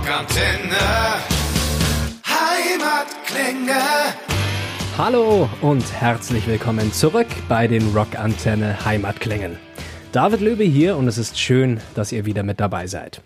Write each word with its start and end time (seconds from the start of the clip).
Rockantenne. 0.00 0.78
Heimatklänge. 2.24 3.80
Hallo 4.96 5.46
und 5.60 5.92
herzlich 5.92 6.46
willkommen 6.46 6.90
zurück 6.90 7.26
bei 7.50 7.68
den 7.68 7.86
Rockantenne 7.94 8.82
Heimatklängen. 8.82 9.58
David 10.12 10.40
Löwe 10.40 10.64
hier 10.64 10.96
und 10.96 11.06
es 11.06 11.18
ist 11.18 11.38
schön, 11.38 11.80
dass 11.94 12.12
ihr 12.12 12.24
wieder 12.24 12.42
mit 12.44 12.60
dabei 12.60 12.86
seid. 12.86 13.20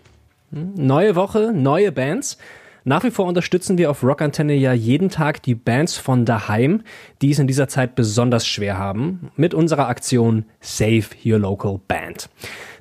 Neue 0.51 1.15
Woche, 1.15 1.53
neue 1.53 1.93
Bands. 1.93 2.37
Nach 2.83 3.05
wie 3.05 3.11
vor 3.11 3.25
unterstützen 3.25 3.77
wir 3.77 3.89
auf 3.89 4.03
Rockantenne 4.03 4.53
ja 4.53 4.73
jeden 4.73 5.09
Tag 5.09 5.41
die 5.43 5.55
Bands 5.55 5.97
von 5.97 6.25
daheim, 6.25 6.83
die 7.21 7.31
es 7.31 7.39
in 7.39 7.47
dieser 7.47 7.69
Zeit 7.69 7.95
besonders 7.95 8.45
schwer 8.45 8.77
haben, 8.77 9.31
mit 9.37 9.53
unserer 9.53 9.87
Aktion 9.87 10.43
Save 10.59 11.05
Your 11.25 11.39
Local 11.39 11.79
Band. 11.87 12.29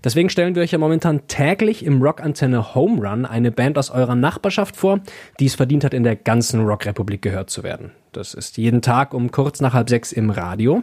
Deswegen 0.04 0.28
stellen 0.28 0.54
wir 0.54 0.62
euch 0.62 0.72
ja 0.72 0.78
momentan 0.78 1.26
täglich 1.28 1.84
im 1.84 2.02
Rockantenne 2.02 2.74
Home 2.74 3.08
Run 3.08 3.24
eine 3.24 3.50
Band 3.50 3.78
aus 3.78 3.90
eurer 3.90 4.14
Nachbarschaft 4.14 4.76
vor, 4.76 5.00
die 5.40 5.46
es 5.46 5.54
verdient 5.54 5.82
hat, 5.82 5.94
in 5.94 6.02
der 6.02 6.14
ganzen 6.14 6.60
Rockrepublik 6.66 7.22
gehört 7.22 7.48
zu 7.48 7.62
werden. 7.62 7.92
Das 8.12 8.34
ist 8.34 8.58
jeden 8.58 8.82
Tag 8.82 9.14
um 9.14 9.30
kurz 9.30 9.62
nach 9.62 9.72
halb 9.72 9.88
sechs 9.88 10.12
im 10.12 10.28
Radio. 10.28 10.82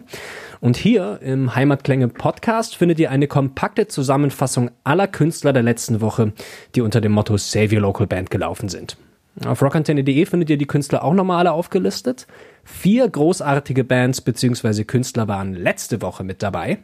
Und 0.59 0.75
hier 0.75 1.19
im 1.21 1.55
Heimatklänge 1.55 2.07
Podcast 2.07 2.75
findet 2.75 2.99
ihr 2.99 3.11
eine 3.11 3.27
kompakte 3.27 3.87
Zusammenfassung 3.87 4.71
aller 4.83 5.07
Künstler 5.07 5.53
der 5.53 5.63
letzten 5.63 6.01
Woche, 6.01 6.33
die 6.73 6.81
unter 6.81 6.99
dem 6.99 7.11
Motto 7.11 7.37
Save 7.37 7.75
Your 7.75 7.81
Local 7.81 8.07
Band 8.07 8.31
gelaufen 8.31 8.69
sind. 8.69 8.97
Auf 9.45 9.61
rockantenne.de 9.61 10.25
findet 10.25 10.49
ihr 10.49 10.57
die 10.57 10.65
Künstler 10.65 11.03
auch 11.03 11.13
nochmal 11.13 11.39
alle 11.39 11.53
aufgelistet. 11.53 12.27
Vier 12.63 13.07
großartige 13.07 13.83
Bands 13.83 14.21
bzw. 14.21 14.83
Künstler 14.83 15.27
waren 15.27 15.53
letzte 15.53 16.01
Woche 16.01 16.23
mit 16.23 16.43
dabei. 16.43 16.79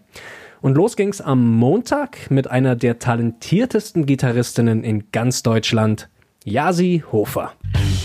Und 0.62 0.76
los 0.76 0.96
ging's 0.96 1.22
am 1.22 1.56
Montag 1.56 2.32
mit 2.32 2.50
einer 2.50 2.76
der 2.76 3.00
talentiertesten 3.00 4.06
Gitarristinnen 4.06 4.84
in 4.84 5.12
ganz 5.12 5.44
Deutschland, 5.44 6.10
Yasi 6.44 7.04
Hofer. 7.12 7.54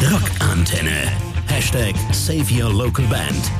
Rockantenne. 0.02 0.90
Hashtag 1.48 1.94
Save 2.12 2.46
Your 2.52 2.72
Local 2.72 3.04
Band. 3.06 3.50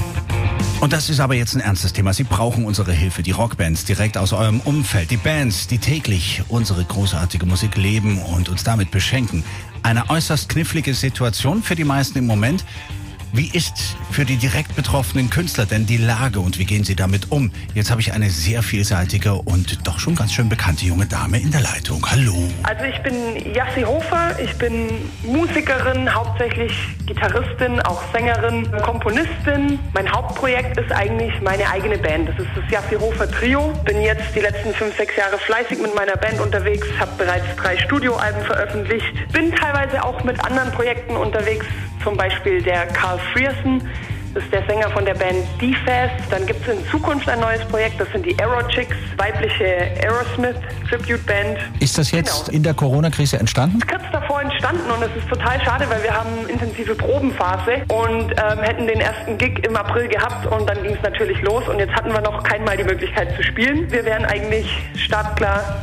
Und 0.81 0.93
das 0.93 1.09
ist 1.09 1.21
aber 1.21 1.35
jetzt 1.35 1.55
ein 1.55 1.61
ernstes 1.61 1.93
Thema. 1.93 2.13
Sie 2.13 2.25
brauchen 2.25 2.65
unsere 2.65 2.93
Hilfe. 2.93 3.23
Die 3.23 3.31
Rockbands 3.31 3.85
direkt 3.85 4.19
aus 4.19 4.33
eurem 4.33 4.61
Umfeld. 4.61 5.13
Die 5.13 5.17
Bands, 5.17 5.69
die 5.69 5.79
täglich 5.79 6.43
unsere 6.49 6.85
großartige 6.85 7.47
Musik 7.47 7.77
leben 7.77 8.21
und 8.21 8.49
uns 8.49 8.65
damit 8.65 8.91
beschenken. 8.91 9.45
Eine 9.85 10.11
äußerst 10.11 10.49
knifflige 10.49 10.93
Situation 10.95 11.63
für 11.63 11.77
die 11.77 11.85
meisten 11.85 12.19
im 12.19 12.27
Moment. 12.27 12.65
Wie 13.35 13.49
ist 13.55 13.97
für 14.11 14.27
die 14.27 14.37
direkt 14.37 14.77
betroffenen 14.77 15.31
Künstler 15.31 15.65
denn 15.65 15.87
die 15.87 15.97
Lage 15.97 16.39
und 16.39 16.59
wie 16.59 16.67
gehen 16.67 16.85
sie 16.85 16.95
damit 16.95 17.33
um? 17.33 17.51
Jetzt 17.73 17.91
habe 17.91 18.03
ich 18.03 18.13
eine 18.13 18.29
sehr 18.29 18.63
vielseitige 18.63 19.33
und 19.33 19.87
doch 19.87 19.99
schon 19.99 20.15
ganz 20.15 20.35
schön 20.35 20.51
bekannte 20.51 20.85
junge 20.85 21.07
Dame 21.07 21.41
in 21.41 21.51
der 21.51 21.63
Leitung. 21.63 22.05
Hallo. 22.11 22.35
Also 22.65 22.85
ich 22.85 23.03
bin 23.03 23.55
Jassi 23.55 23.85
Hofer, 23.85 24.39
ich 24.39 24.55
bin 24.57 25.11
Musikerin, 25.23 26.13
hauptsächlich 26.15 26.75
Gitarristin, 27.07 27.81
auch 27.81 28.03
Sängerin, 28.13 28.71
Komponistin. 28.83 29.79
Mein 29.95 30.13
Hauptprojekt 30.13 30.79
ist 30.79 30.93
eigentlich 30.93 31.33
meine 31.41 31.67
eigene 31.71 31.97
Band. 31.97 32.29
Das 32.29 32.39
ist 32.39 32.51
das 32.55 32.71
Jassi 32.71 32.97
Hofer 32.97 33.31
Trio. 33.31 33.73
Bin 33.87 34.03
jetzt 34.03 34.35
die 34.35 34.41
letzten 34.41 34.75
fünf, 34.75 34.95
sechs 34.99 35.17
Jahre 35.17 35.39
fleißig 35.39 35.79
mit 35.79 35.95
meiner 35.95 36.19
Band 36.19 36.39
unterwegs, 36.39 36.87
habe 37.01 37.13
bereits 37.17 37.47
drei 37.57 37.79
Studioalben 37.79 38.43
veröffentlicht, 38.43 39.07
bin 39.33 39.51
teilweise 39.53 40.05
auch 40.05 40.23
mit 40.23 40.39
anderen 40.45 40.71
Projekten 40.73 41.17
unterwegs, 41.17 41.65
zum 42.03 42.17
Beispiel 42.17 42.63
der 42.63 42.87
Karl 42.87 43.19
Frierson, 43.33 43.83
das 44.35 44.45
ist 44.45 44.53
der 44.55 44.65
Sänger 44.67 44.89
von 44.91 45.05
der 45.05 45.13
Band 45.13 45.45
D-Fast. 45.61 46.31
Dann 46.31 46.47
gibt 46.47 46.67
es 46.67 46.75
in 46.75 46.87
Zukunft 46.87 47.29
ein 47.29 47.39
neues 47.41 47.63
Projekt, 47.67 48.01
das 48.01 48.09
sind 48.13 48.25
die 48.25 48.35
Aero 48.41 48.67
Chicks, 48.69 48.97
weibliche 49.19 49.91
Aerosmith 50.03 50.57
Tribute 50.89 51.25
Band. 51.27 51.59
Ist 51.81 51.99
das 51.99 52.11
jetzt 52.13 52.47
Genau. 52.47 52.57
in 52.57 52.63
der 52.63 52.73
Corona-Krise 52.73 53.39
entstanden? 53.39 53.79
Kurz 53.87 54.03
davor 54.11 54.41
entstanden 54.41 54.91
und 54.91 55.03
es 55.03 55.15
ist 55.23 55.29
total 55.29 55.61
schade, 55.63 55.85
weil 55.91 56.03
wir 56.03 56.15
haben 56.15 56.49
intensive 56.49 56.95
Probenphase 56.95 57.83
und 57.89 58.31
ähm, 58.33 58.59
hätten 58.63 58.87
den 58.87 59.01
ersten 59.01 59.37
Gig 59.37 59.59
im 59.67 59.77
April 59.77 60.09
gehabt 60.09 60.47
und 60.47 60.67
dann 60.67 60.83
ging 60.83 60.95
es 60.95 61.03
natürlich 61.03 61.41
los 61.43 61.69
und 61.69 61.79
jetzt 61.79 61.93
hatten 61.93 62.11
wir 62.13 62.23
noch 62.23 62.43
keinmal 62.43 62.79
die 62.79 62.85
Möglichkeit 62.85 63.37
zu 63.37 63.43
spielen. 63.43 63.91
Wir 63.93 64.03
wären 64.07 64.25
eigentlich 64.25 64.67
startklar 64.97 65.83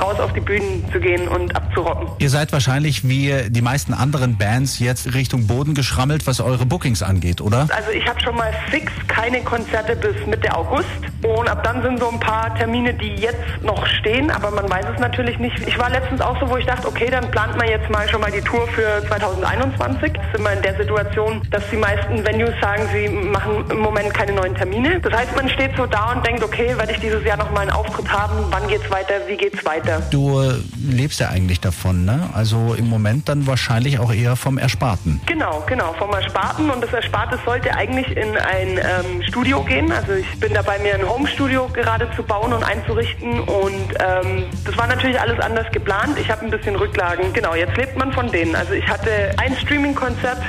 raus 0.00 0.18
auf 0.20 0.32
die 0.32 0.40
Bühnen 0.40 0.84
zu 0.92 1.00
gehen 1.00 1.28
und 1.28 1.54
abzurocken. 1.56 2.08
Ihr 2.18 2.30
seid 2.30 2.52
wahrscheinlich 2.52 3.08
wie 3.08 3.32
die 3.48 3.62
meisten 3.62 3.94
anderen 3.94 4.36
Bands 4.38 4.78
jetzt 4.78 5.14
Richtung 5.14 5.46
Boden 5.46 5.74
geschrammelt, 5.74 6.26
was 6.26 6.40
eure 6.40 6.66
Bookings 6.66 7.02
angeht, 7.02 7.40
oder? 7.40 7.68
Also 7.74 7.90
ich 7.90 8.06
habe 8.06 8.20
schon 8.20 8.36
mal 8.36 8.52
fix 8.70 8.92
keine 9.08 9.40
Konzerte 9.42 9.96
bis 9.96 10.26
Mitte 10.26 10.54
August 10.54 10.88
und 11.22 11.48
ab 11.48 11.64
dann 11.64 11.82
sind 11.82 11.98
so 11.98 12.10
ein 12.10 12.20
paar 12.20 12.54
Termine, 12.54 12.94
die 12.94 13.14
jetzt 13.14 13.40
noch 13.62 13.86
stehen, 13.86 14.30
aber 14.30 14.50
man 14.50 14.68
weiß 14.70 14.86
es 14.94 15.00
natürlich 15.00 15.38
nicht. 15.38 15.56
Ich 15.66 15.78
war 15.78 15.90
letztens 15.90 16.20
auch 16.20 16.38
so, 16.40 16.48
wo 16.48 16.56
ich 16.56 16.66
dachte, 16.66 16.86
okay, 16.86 17.08
dann 17.10 17.30
plant 17.30 17.56
man 17.56 17.68
jetzt 17.68 17.88
mal 17.90 18.08
schon 18.08 18.20
mal 18.20 18.30
die 18.30 18.40
Tour 18.42 18.66
für 18.68 19.02
2021. 19.08 20.12
Jetzt 20.14 20.18
sind 20.34 20.44
wir 20.44 20.52
in 20.52 20.62
der 20.62 20.76
Situation, 20.76 21.42
dass 21.50 21.62
die 21.70 21.76
meisten 21.76 22.24
Venues 22.24 22.54
sagen, 22.60 22.82
sie 22.92 23.08
machen 23.08 23.64
im 23.70 23.78
Moment 23.78 24.12
keine 24.14 24.32
neuen 24.32 24.54
Termine. 24.54 25.00
Das 25.00 25.12
heißt, 25.12 25.36
man 25.36 25.48
steht 25.48 25.76
so 25.76 25.86
da 25.86 26.12
und 26.12 26.26
denkt, 26.26 26.42
okay, 26.42 26.76
werde 26.76 26.92
ich 26.92 27.00
dieses 27.00 27.24
Jahr 27.24 27.36
noch 27.36 27.50
mal 27.52 27.60
einen 27.60 27.70
Auftritt 27.70 28.10
haben? 28.10 28.44
Wann 28.50 28.66
geht's 28.68 28.90
weiter? 28.90 29.14
Wie 29.26 29.36
geht's 29.36 29.64
weiter? 29.64 29.69
Du 30.10 30.40
äh, 30.40 30.54
lebst 30.76 31.20
ja 31.20 31.28
eigentlich 31.28 31.60
davon, 31.60 32.04
ne? 32.04 32.28
Also 32.34 32.74
im 32.74 32.88
Moment 32.88 33.28
dann 33.28 33.46
wahrscheinlich 33.46 33.98
auch 33.98 34.12
eher 34.12 34.36
vom 34.36 34.58
Ersparten. 34.58 35.20
Genau, 35.26 35.62
genau, 35.66 35.92
vom 35.98 36.10
Ersparten. 36.12 36.70
Und 36.70 36.82
das 36.82 36.92
Ersparte 36.92 37.38
sollte 37.44 37.74
eigentlich 37.74 38.16
in 38.16 38.36
ein 38.36 38.78
ähm, 38.78 39.22
Studio 39.22 39.62
gehen. 39.62 39.92
Also 39.92 40.12
ich 40.12 40.40
bin 40.40 40.54
dabei, 40.54 40.78
mir 40.78 40.94
ein 40.94 41.08
Home-Studio 41.08 41.68
gerade 41.72 42.08
zu 42.16 42.22
bauen 42.22 42.52
und 42.52 42.64
einzurichten. 42.64 43.40
Und 43.40 43.94
ähm, 43.98 44.44
das 44.64 44.76
war 44.76 44.86
natürlich 44.86 45.20
alles 45.20 45.38
anders 45.40 45.70
geplant. 45.72 46.18
Ich 46.18 46.30
habe 46.30 46.44
ein 46.44 46.50
bisschen 46.50 46.76
Rücklagen. 46.76 47.32
Genau, 47.32 47.54
jetzt 47.54 47.76
lebt 47.76 47.96
man 47.96 48.12
von 48.12 48.30
denen. 48.30 48.54
Also 48.54 48.72
ich 48.72 48.88
hatte 48.88 49.10
ein 49.38 49.56
Streaming-Konzert, 49.56 50.42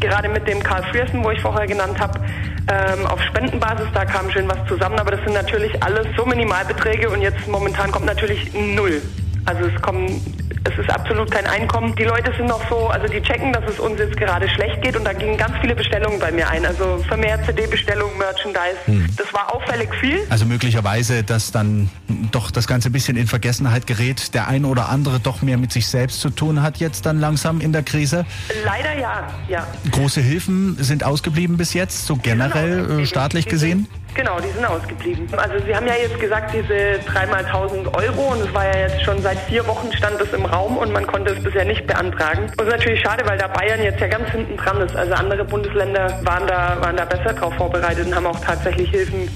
gerade 0.00 0.28
mit 0.28 0.46
dem 0.46 0.62
Karl 0.62 0.84
Frierson, 0.90 1.24
wo 1.24 1.30
ich 1.30 1.40
vorher 1.40 1.66
genannt 1.66 1.98
habe, 1.98 2.20
ähm, 2.68 3.06
auf 3.06 3.20
Spendenbasis, 3.22 3.86
da 3.94 4.04
kam 4.04 4.30
schön 4.30 4.48
was 4.48 4.58
zusammen, 4.68 4.98
aber 4.98 5.12
das 5.12 5.20
sind 5.20 5.34
natürlich 5.34 5.82
alles 5.82 6.06
so 6.16 6.24
Minimalbeträge 6.24 7.08
und 7.10 7.22
jetzt 7.22 7.46
momentan 7.46 7.92
kommt 7.92 8.06
natürlich 8.06 8.52
null. 8.54 9.00
Also 9.44 9.66
es 9.66 9.82
kommen, 9.82 10.20
es 10.66 10.78
ist 10.78 10.90
absolut 10.90 11.30
kein 11.30 11.46
Einkommen. 11.46 11.94
Die 11.96 12.04
Leute 12.04 12.32
sind 12.36 12.46
noch 12.46 12.60
so, 12.68 12.88
also 12.88 13.06
die 13.06 13.20
checken, 13.20 13.52
dass 13.52 13.64
es 13.70 13.78
uns 13.78 13.98
jetzt 13.98 14.16
gerade 14.16 14.48
schlecht 14.48 14.82
geht 14.82 14.96
und 14.96 15.04
da 15.04 15.12
gingen 15.12 15.36
ganz 15.36 15.52
viele 15.60 15.74
Bestellungen 15.74 16.18
bei 16.18 16.32
mir 16.32 16.48
ein. 16.48 16.64
Also 16.66 16.98
vermehrt 17.08 17.44
CD-Bestellungen, 17.46 18.16
Merchandise. 18.18 19.10
Das 19.16 19.32
war 19.32 19.54
auffällig 19.54 19.88
viel. 20.00 20.18
Also 20.30 20.44
möglicherweise, 20.44 21.22
dass 21.22 21.52
dann 21.52 21.88
doch 22.32 22.50
das 22.50 22.66
Ganze 22.66 22.88
ein 22.88 22.92
bisschen 22.92 23.16
in 23.16 23.26
Vergessenheit 23.26 23.86
gerät, 23.86 24.34
der 24.34 24.48
ein 24.48 24.64
oder 24.64 24.88
andere 24.88 25.20
doch 25.20 25.42
mehr 25.42 25.56
mit 25.58 25.72
sich 25.72 25.86
selbst 25.86 26.20
zu 26.20 26.30
tun 26.30 26.62
hat 26.62 26.78
jetzt 26.78 27.06
dann 27.06 27.20
langsam 27.20 27.60
in 27.60 27.72
der 27.72 27.82
Krise. 27.82 28.24
Leider 28.64 28.98
ja, 28.98 29.26
ja. 29.48 29.66
Große 29.92 30.20
Hilfen 30.20 30.76
sind 30.82 31.04
ausgeblieben 31.04 31.56
bis 31.56 31.74
jetzt, 31.74 32.06
so 32.06 32.16
generell 32.16 32.82
Genau, 32.82 32.94
äh, 32.94 32.96
die- 33.02 33.06
staatlich 33.06 33.46
gesehen. 33.46 33.86
Genau, 34.16 34.40
die 34.40 34.48
sind 34.48 34.64
ausgeblieben. 34.64 35.28
Also 35.36 35.62
Sie 35.66 35.76
haben 35.76 35.86
ja 35.86 35.94
jetzt 35.94 36.18
gesagt, 36.18 36.54
diese 36.54 36.98
dreimal 37.04 37.44
1000 37.44 37.94
Euro 37.94 38.32
und 38.32 38.40
es 38.40 38.54
war 38.54 38.64
ja 38.64 38.88
jetzt 38.88 39.04
schon 39.04 39.20
seit 39.20 39.36
vier 39.40 39.66
Wochen 39.66 39.92
stand 39.92 40.18
es 40.18 40.32
im 40.32 40.46
Raum 40.46 40.78
und 40.78 40.90
man 40.90 41.06
konnte 41.06 41.32
es 41.32 41.42
bisher 41.42 41.66
nicht 41.66 41.86
beantragen. 41.86 42.44
Und 42.44 42.58
das 42.58 42.66
ist 42.68 42.72
natürlich 42.72 43.00
schade, 43.02 43.26
weil 43.26 43.36
da 43.36 43.46
Bayern 43.48 43.82
jetzt 43.82 44.00
ja 44.00 44.08
ganz 44.08 44.26
hinten 44.30 44.56
dran 44.56 44.80
ist. 44.80 44.96
Also 44.96 45.12
andere 45.12 45.44
Bundesländer 45.44 46.18
waren 46.24 46.46
da, 46.46 46.78
waren 46.80 46.96
da 46.96 47.04
besser 47.04 47.34
drauf 47.34 47.52
vorbereitet 47.56 48.06
und 48.06 48.14
haben 48.14 48.26
auch 48.26 48.40
tatsächlich 48.40 48.88
Hilfen 48.88 49.28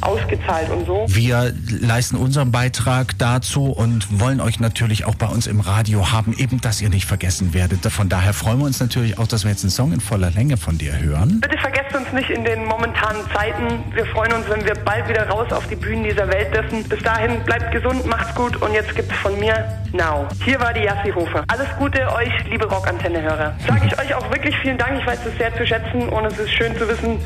ausgezahlt 0.00 0.70
und 0.70 0.86
so. 0.86 1.06
Wir 1.08 1.52
leisten 1.68 2.16
unseren 2.16 2.50
Beitrag 2.50 3.18
dazu 3.18 3.66
und 3.66 4.20
wollen 4.20 4.40
euch 4.40 4.60
natürlich 4.60 5.04
auch 5.04 5.14
bei 5.14 5.26
uns 5.26 5.46
im 5.46 5.60
Radio 5.60 6.12
haben, 6.12 6.34
eben, 6.36 6.60
dass 6.60 6.80
ihr 6.80 6.88
nicht 6.88 7.06
vergessen 7.06 7.54
werdet. 7.54 7.84
Von 7.90 8.08
daher 8.08 8.32
freuen 8.32 8.58
wir 8.58 8.66
uns 8.66 8.80
natürlich 8.80 9.18
auch, 9.18 9.26
dass 9.26 9.44
wir 9.44 9.50
jetzt 9.50 9.64
einen 9.64 9.70
Song 9.70 9.92
in 9.92 10.00
voller 10.00 10.30
Länge 10.30 10.56
von 10.56 10.78
dir 10.78 10.98
hören. 10.98 11.40
Bitte 11.40 11.58
vergesst 11.58 11.94
uns 11.94 12.12
nicht 12.12 12.30
in 12.30 12.44
den 12.44 12.64
momentanen 12.64 13.22
Zeiten. 13.34 13.84
Wir 13.94 14.06
freuen 14.06 14.32
uns, 14.32 14.48
wenn 14.48 14.64
wir 14.64 14.74
bald 14.84 15.08
wieder 15.08 15.28
raus 15.28 15.52
auf 15.52 15.66
die 15.68 15.76
Bühnen 15.76 16.04
dieser 16.04 16.28
Welt 16.28 16.54
dürfen. 16.54 16.84
Bis 16.84 17.02
dahin 17.02 17.42
bleibt 17.44 17.72
gesund, 17.72 18.06
macht's 18.06 18.34
gut 18.34 18.56
und 18.60 18.72
jetzt 18.72 18.94
gibt's 18.94 19.16
von 19.16 19.38
mir 19.38 19.54
Now. 19.92 20.28
Hier 20.44 20.60
war 20.60 20.72
die 20.72 20.82
Jassi 20.82 21.10
Hofer. 21.10 21.44
Alles 21.48 21.68
Gute 21.78 22.00
euch, 22.12 22.32
liebe 22.50 22.66
Rockantenne-Hörer. 22.66 23.54
Sage 23.66 23.86
ich 23.86 23.98
euch 23.98 24.14
auch 24.14 24.30
wirklich 24.30 24.54
vielen 24.58 24.78
Dank. 24.78 24.98
Ich 25.00 25.06
weiß 25.06 25.18
es 25.26 25.38
sehr 25.38 25.54
zu 25.56 25.66
schätzen 25.66 26.08
und 26.08 26.24
es 26.26 26.38
ist 26.38 26.50
schön 26.52 26.76
zu 26.76 26.88
wissen, 26.88 27.18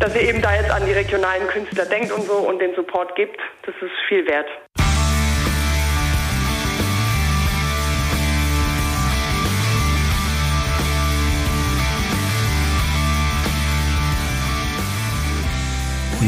dass 0.00 0.14
ihr 0.14 0.22
eben 0.22 0.42
da 0.42 0.54
jetzt 0.54 0.70
an 0.70 0.84
die 0.86 0.92
regionalen 0.92 1.46
Künstler 1.48 1.86
denkt 1.86 2.12
und 2.12 2.26
so 2.26 2.34
und 2.34 2.58
den 2.58 2.74
Support 2.74 3.14
gibt. 3.16 3.38
Das 3.64 3.74
ist 3.80 3.92
viel 4.08 4.26
wert. 4.26 4.46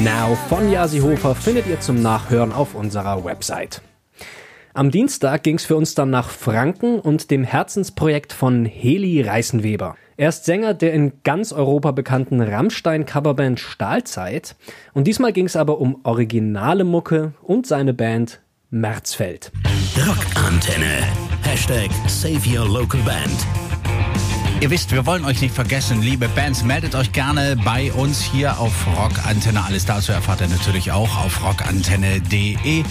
Now 0.05 0.37
von 0.49 0.71
Yasi 0.71 1.01
Hofer 1.01 1.35
findet 1.35 1.67
ihr 1.67 1.81
zum 1.81 2.03
Nachhören 2.03 2.53
auf 2.53 2.75
unserer 2.75 3.25
Website. 3.25 3.81
Am 4.75 4.91
Dienstag 4.91 5.43
ging's 5.43 5.65
für 5.65 5.75
uns 5.75 5.95
dann 5.95 6.11
nach 6.11 6.29
Franken 6.29 7.01
und 7.01 7.31
dem 7.31 7.45
Herzensprojekt 7.45 8.35
von 8.35 8.67
Heli 8.67 9.23
Reißenweber. 9.23 9.97
Er 10.19 10.31
ist 10.31 10.47
Sänger 10.47 10.73
der 10.73 10.95
in 10.95 11.13
ganz 11.25 11.53
Europa 11.53 11.91
bekannten 11.91 12.41
Rammstein-Coverband 12.41 13.61
Stahlzeit. 13.61 14.57
Und 14.95 15.07
diesmal 15.07 15.35
ging's 15.35 15.57
aber 15.57 15.79
um 15.79 16.01
originale 16.05 16.85
Mucke 16.85 17.35
und 17.43 17.67
seine 17.67 17.93
Band 17.93 18.41
Märzfeld. 18.71 19.53
Rockantenne. 19.95 21.05
Hashtag 21.43 21.91
Save 22.07 22.41
Your 22.49 22.67
Local 22.67 23.01
Band. 23.03 23.47
Ihr 24.63 24.71
wisst, 24.71 24.91
wir 24.91 25.05
wollen 25.05 25.27
euch 25.27 25.43
nicht 25.43 25.55
vergessen, 25.55 26.01
liebe 26.01 26.29
Bands, 26.29 26.65
meldet 26.65 26.95
euch 26.95 27.13
gerne 27.13 27.59
bei 27.63 27.93
uns 27.93 28.23
hier 28.23 28.59
auf 28.59 28.87
Rockantenne. 28.99 29.63
Alles 29.63 29.85
dazu 29.85 30.13
erfahrt 30.13 30.41
ihr 30.41 30.49
natürlich 30.49 30.93
auch 30.93 31.27
auf 31.27 31.45
rockantenne.de. 31.45 32.85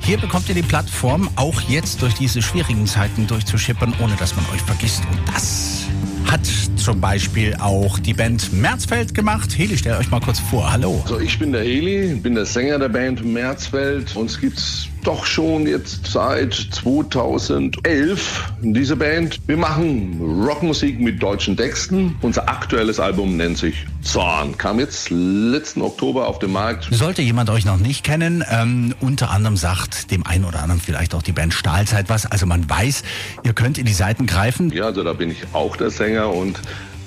Hier 0.00 0.18
bekommt 0.18 0.48
ihr 0.48 0.56
die 0.56 0.62
Plattform, 0.62 1.30
auch 1.36 1.60
jetzt 1.60 2.02
durch 2.02 2.14
diese 2.14 2.42
schwierigen 2.42 2.86
Zeiten 2.86 3.28
durchzuschippern, 3.28 3.94
ohne 4.02 4.16
dass 4.16 4.34
man 4.34 4.44
euch 4.52 4.60
vergisst. 4.60 5.04
Und 5.08 5.20
das 5.32 5.86
hat 6.24 6.73
zum 6.84 7.00
Beispiel 7.00 7.56
auch 7.60 7.98
die 7.98 8.12
Band 8.12 8.52
Märzfeld 8.52 9.14
gemacht. 9.14 9.56
Heli, 9.56 9.78
stellt 9.78 9.98
euch 9.98 10.10
mal 10.10 10.20
kurz 10.20 10.38
vor. 10.38 10.70
Hallo. 10.70 11.02
So, 11.06 11.18
ich 11.18 11.38
bin 11.38 11.50
der 11.50 11.62
Heli, 11.62 12.14
bin 12.16 12.34
der 12.34 12.44
Sänger 12.44 12.78
der 12.78 12.90
Band 12.90 13.24
Märzfeld. 13.24 14.14
Uns 14.14 14.38
gibt's 14.38 14.86
doch 15.02 15.24
schon 15.24 15.66
jetzt 15.66 16.06
seit 16.06 16.54
2011 16.54 18.52
diese 18.62 18.96
Band. 18.96 19.38
Wir 19.46 19.56
machen 19.56 20.18
Rockmusik 20.46 20.98
mit 20.98 21.22
deutschen 21.22 21.56
Texten. 21.56 22.16
Unser 22.22 22.48
aktuelles 22.48 23.00
Album 23.00 23.36
nennt 23.36 23.58
sich 23.58 23.86
Zorn. 24.02 24.56
Kam 24.56 24.78
jetzt 24.78 25.10
letzten 25.10 25.82
Oktober 25.82 26.26
auf 26.28 26.38
den 26.38 26.52
Markt. 26.52 26.88
Sollte 26.90 27.22
jemand 27.22 27.50
euch 27.50 27.64
noch 27.64 27.78
nicht 27.78 28.04
kennen, 28.04 28.44
ähm, 28.50 28.94
unter 29.00 29.30
anderem 29.30 29.56
sagt 29.56 30.10
dem 30.10 30.26
einen 30.26 30.44
oder 30.44 30.60
anderen 30.60 30.80
vielleicht 30.80 31.14
auch 31.14 31.22
die 31.22 31.32
Band 31.32 31.54
Stahlzeit 31.54 32.08
was. 32.08 32.26
Also 32.26 32.46
man 32.46 32.68
weiß, 32.68 33.02
ihr 33.42 33.52
könnt 33.52 33.78
in 33.78 33.86
die 33.86 33.92
Seiten 33.92 34.26
greifen. 34.26 34.70
Ja, 34.70 34.84
also 34.84 35.02
da 35.02 35.12
bin 35.12 35.30
ich 35.30 35.38
auch 35.52 35.76
der 35.76 35.90
Sänger 35.90 36.32
und 36.32 36.60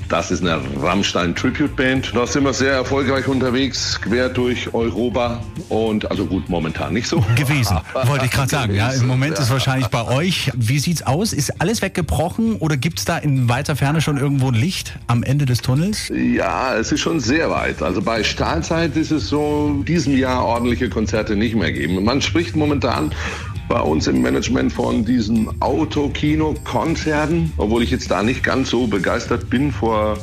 das 0.09 0.31
ist 0.31 0.41
eine 0.41 0.61
Rammstein 0.81 1.35
Tribute 1.35 1.75
Band. 1.75 2.11
Da 2.15 2.25
sind 2.25 2.43
wir 2.43 2.53
sehr 2.53 2.73
erfolgreich 2.73 3.27
unterwegs, 3.27 3.99
quer 4.01 4.29
durch 4.29 4.73
Europa 4.73 5.41
und 5.69 6.09
also 6.09 6.25
gut, 6.25 6.49
momentan 6.49 6.93
nicht 6.93 7.07
so. 7.07 7.23
Gewesen, 7.35 7.77
wollte 8.05 8.25
ich 8.25 8.31
gerade 8.31 8.49
sagen. 8.49 8.75
Ja, 8.75 8.91
im 8.91 9.07
Moment 9.07 9.37
ist 9.37 9.49
wahrscheinlich 9.49 9.87
bei 9.87 10.05
euch. 10.05 10.51
Wie 10.55 10.79
sieht's 10.79 11.03
aus? 11.03 11.33
Ist 11.33 11.61
alles 11.61 11.81
weggebrochen 11.81 12.55
oder 12.55 12.77
gibt's 12.77 13.05
da 13.05 13.17
in 13.17 13.49
weiter 13.49 13.75
Ferne 13.75 14.01
schon 14.01 14.17
irgendwo 14.17 14.49
ein 14.49 14.53
Licht 14.53 14.97
am 15.07 15.23
Ende 15.23 15.45
des 15.45 15.61
Tunnels? 15.61 16.09
Ja, 16.09 16.75
es 16.75 16.91
ist 16.91 17.01
schon 17.01 17.19
sehr 17.19 17.49
weit. 17.49 17.81
Also 17.81 18.01
bei 18.01 18.23
Stahlzeit 18.23 18.95
ist 18.95 19.11
es 19.11 19.27
so, 19.27 19.83
diesem 19.87 20.17
Jahr 20.17 20.45
ordentliche 20.45 20.89
Konzerte 20.89 21.35
nicht 21.35 21.55
mehr 21.55 21.71
geben. 21.71 22.03
Man 22.03 22.21
spricht 22.21 22.55
momentan 22.55 23.11
bei 23.67 23.79
uns 23.81 24.07
im 24.07 24.21
Management 24.21 24.71
von 24.71 25.03
diesen 25.03 25.49
Autokino-Konzerten, 25.61 27.51
obwohl 27.57 27.83
ich 27.83 27.91
jetzt 27.91 28.09
da 28.09 28.23
nicht 28.23 28.43
ganz 28.43 28.69
so 28.69 28.87
begeistert 28.87 29.49
bin 29.49 29.71
vor 29.71 30.17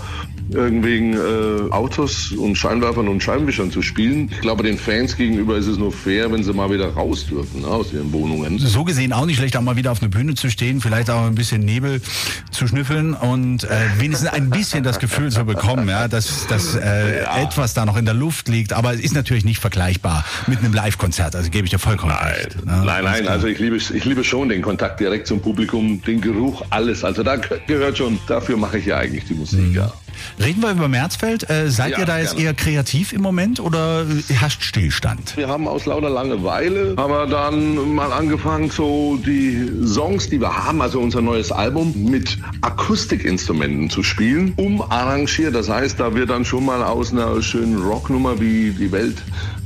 irgendwelchen 0.51 1.15
äh, 1.15 1.71
Autos 1.71 2.33
und 2.33 2.57
Scheinwerfern 2.57 3.09
und 3.09 3.23
Scheibenwischern 3.23 3.71
zu 3.71 3.83
spielen. 3.83 4.29
Ich 4.31 4.41
glaube, 4.41 4.63
den 4.63 4.79
Fans 4.79 5.17
gegenüber 5.17 5.57
ist 5.57 5.67
es 5.67 5.79
nur 5.79 5.93
fair, 5.93 6.31
wenn 6.33 6.43
sie 6.43 6.53
mal 6.53 6.71
wieder 6.71 6.93
raus 6.93 7.27
dürfen 7.27 7.63
ne, 7.63 7.67
aus 7.67 7.93
ihren 7.93 8.13
Wohnungen. 8.13 8.59
So 8.59 8.85
gesehen 8.85 9.13
auch 9.13 9.27
nicht 9.27 9.39
schlecht, 9.39 9.57
auch 9.57 9.63
mal 9.63 9.77
wieder 9.77 9.93
auf 9.93 10.01
eine 10.01 10.11
Bühne 10.11 10.35
zu 10.35 10.51
stehen, 10.51 10.81
vielleicht 10.81 11.11
auch 11.11 11.27
ein 11.27 11.35
bisschen 11.35 11.63
Nebel 11.63 12.01
zu 12.51 12.67
schnüffeln 12.67 13.15
und 13.15 13.65
äh, 13.65 13.69
wenigstens 13.99 14.31
ein 14.31 14.51
bisschen 14.51 14.85
das 14.85 14.99
Gefühl 14.99 15.31
zu 15.31 15.45
bekommen, 15.45 15.89
ja, 15.89 16.09
dass, 16.09 16.47
dass 16.47 16.75
äh, 16.75 17.23
ja. 17.23 17.43
etwas 17.43 17.75
da 17.75 17.85
noch 17.85 17.97
in 17.97 18.05
der 18.05 18.15
Luft 18.15 18.49
liegt. 18.49 18.73
Aber 18.73 18.95
es 18.95 19.01
ist 19.01 19.15
natürlich 19.15 19.45
nicht 19.45 19.61
vergleichbar 19.61 20.25
mit 20.47 20.59
einem 20.59 20.73
Live-Konzert, 20.73 21.35
also 21.37 21.51
gebe 21.51 21.65
ich 21.65 21.71
dir 21.71 21.79
vollkommen 21.79 22.13
nein. 22.13 22.35
recht. 22.35 22.67
Ne? 22.67 22.83
Nein, 22.85 23.05
nein, 23.05 23.29
also 23.29 23.47
ich 23.47 23.59
liebe, 23.59 23.77
ich 23.77 24.05
liebe 24.05 24.25
schon 24.25 24.49
den 24.49 24.63
Kontakt 24.63 25.01
direkt 25.01 25.27
zum 25.27 25.41
Publikum, 25.41 26.03
den 26.03 26.21
Geruch, 26.21 26.65
alles. 26.71 27.05
Also 27.05 27.23
da 27.23 27.37
gehört 27.37 27.99
schon, 27.99 28.19
dafür 28.27 28.57
mache 28.57 28.79
ich 28.79 28.87
ja 28.87 28.99
eigentlich 28.99 29.25
die 29.25 29.35
Musik, 29.35 29.61
mhm. 29.61 29.75
ja. 29.75 29.93
Reden 30.43 30.63
wir 30.63 30.73
über 30.73 30.89
Märzfeld. 30.89 31.49
Äh, 31.49 31.71
seid 31.71 31.93
ja, 31.93 32.01
ihr 32.01 32.07
da 32.07 32.19
jetzt 32.19 32.33
gerne. 32.33 32.47
eher 32.47 32.55
kreativ 32.55 33.13
im 33.13 33.23
Moment 33.23 33.61
oder 33.61 34.05
herrscht 34.29 34.63
Stillstand? 34.63 35.37
Wir 35.37 35.49
haben 35.49 35.69
aus 35.69 35.87
lauter 35.87 36.11
Langeweile, 36.11 36.95
haben 36.97 37.13
wir 37.13 37.27
dann 37.27 37.95
mal 37.95 38.13
angefangen, 38.13 38.71
so 38.71 39.17
die 39.17 39.71
Songs, 39.85 40.29
die 40.29 40.41
wir 40.41 40.65
haben, 40.65 40.83
also 40.83 41.01
unser 41.01 41.21
neues 41.21 41.53
Album, 41.53 41.95
mit 42.11 42.39
Akustikinstrumenten 42.63 43.91
zu 43.91 44.03
spielen, 44.03 44.55
umarrangiert. 44.57 45.55
Das 45.55 45.69
heißt, 45.69 46.01
da 46.01 46.15
wird 46.15 46.31
dann 46.31 46.45
schon 46.45 46.65
mal 46.65 46.83
aus 46.83 47.13
einer 47.13 47.41
schönen 47.43 47.81
Rocknummer 47.83 48.41
wie 48.41 48.71
Die 48.71 48.91
Welt 48.91 49.17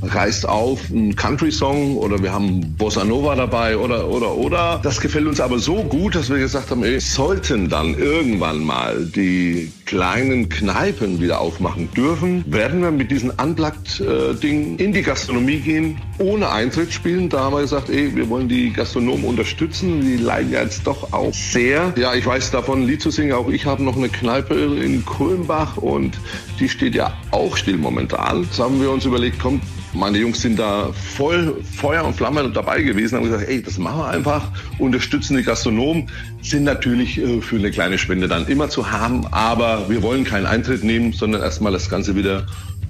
reißt 0.01 0.47
auf 0.47 0.89
ein 0.89 1.15
Country-Song 1.15 1.97
oder 1.97 2.21
wir 2.21 2.31
haben 2.31 2.75
Bossa 2.77 3.03
Nova 3.03 3.35
dabei 3.35 3.77
oder, 3.77 4.07
oder, 4.07 4.35
oder. 4.35 4.79
Das 4.81 5.01
gefällt 5.01 5.27
uns 5.27 5.39
aber 5.41 5.59
so 5.59 5.83
gut, 5.83 6.15
dass 6.15 6.29
wir 6.29 6.37
gesagt 6.37 6.71
haben, 6.71 6.83
ey, 6.83 6.99
sollten 6.99 7.69
dann 7.69 7.95
irgendwann 7.95 8.63
mal 8.63 9.05
die 9.05 9.71
kleinen 9.85 10.49
Kneipen 10.59 11.21
wieder 11.21 11.39
aufmachen 11.39 11.89
dürfen, 11.93 12.43
werden 12.45 12.81
wir 12.81 12.91
mit 12.91 13.11
diesen 13.11 13.29
Unplugged-Dingen 13.29 14.77
in 14.77 14.91
die 14.91 15.03
Gastronomie 15.03 15.59
gehen, 15.59 16.01
ohne 16.17 16.49
Eintritt 16.51 16.91
spielen. 16.91 17.29
Da 17.29 17.45
haben 17.45 17.55
wir 17.55 17.61
gesagt, 17.61 17.89
ey, 17.89 18.13
wir 18.13 18.27
wollen 18.29 18.49
die 18.49 18.73
Gastronomen 18.73 19.23
unterstützen. 19.23 20.01
Die 20.01 20.17
leiden 20.17 20.51
ja 20.51 20.61
jetzt 20.61 20.85
doch 20.85 21.13
auch 21.13 21.33
sehr. 21.33 21.93
Ja, 21.95 22.13
ich 22.13 22.25
weiß 22.25 22.51
davon, 22.51 22.85
Lied 22.85 23.01
zu 23.01 23.09
singen. 23.09 23.31
Auch 23.31 23.47
ich 23.47 23.65
habe 23.65 23.83
noch 23.83 23.95
eine 23.95 24.09
Kneipe 24.09 24.55
in 24.55 25.05
Kulmbach 25.05 25.77
und 25.77 26.19
die 26.59 26.67
steht 26.67 26.93
ja 26.93 27.13
auch 27.31 27.55
still 27.55 27.77
momentan. 27.77 28.45
Das 28.49 28.59
haben 28.59 28.81
wir 28.81 28.91
uns 28.91 29.05
überlegt, 29.05 29.39
komm, 29.41 29.61
meine 29.93 30.17
Jungs 30.17 30.41
sind 30.41 30.59
da 30.59 30.91
voll 30.93 31.61
Feuer 31.75 32.05
und 32.05 32.15
Flamme 32.15 32.49
dabei 32.49 32.81
gewesen, 32.81 33.17
haben 33.17 33.25
gesagt, 33.25 33.47
ey, 33.47 33.61
das 33.61 33.77
machen 33.77 33.99
wir 33.99 34.07
einfach, 34.07 34.47
unterstützen 34.77 35.37
die 35.37 35.43
Gastronomen, 35.43 36.09
sind 36.41 36.63
natürlich 36.63 37.17
äh, 37.17 37.41
für 37.41 37.57
eine 37.57 37.71
kleine 37.71 37.97
Spende 37.97 38.27
dann 38.27 38.47
immer 38.47 38.69
zu 38.69 38.91
haben, 38.91 39.25
aber 39.31 39.89
wir 39.89 40.01
wollen 40.03 40.23
keinen 40.23 40.45
Eintritt 40.45 40.83
nehmen, 40.83 41.13
sondern 41.13 41.41
erstmal 41.41 41.71
das 41.71 41.89
Ganze 41.89 42.15
wieder 42.15 42.45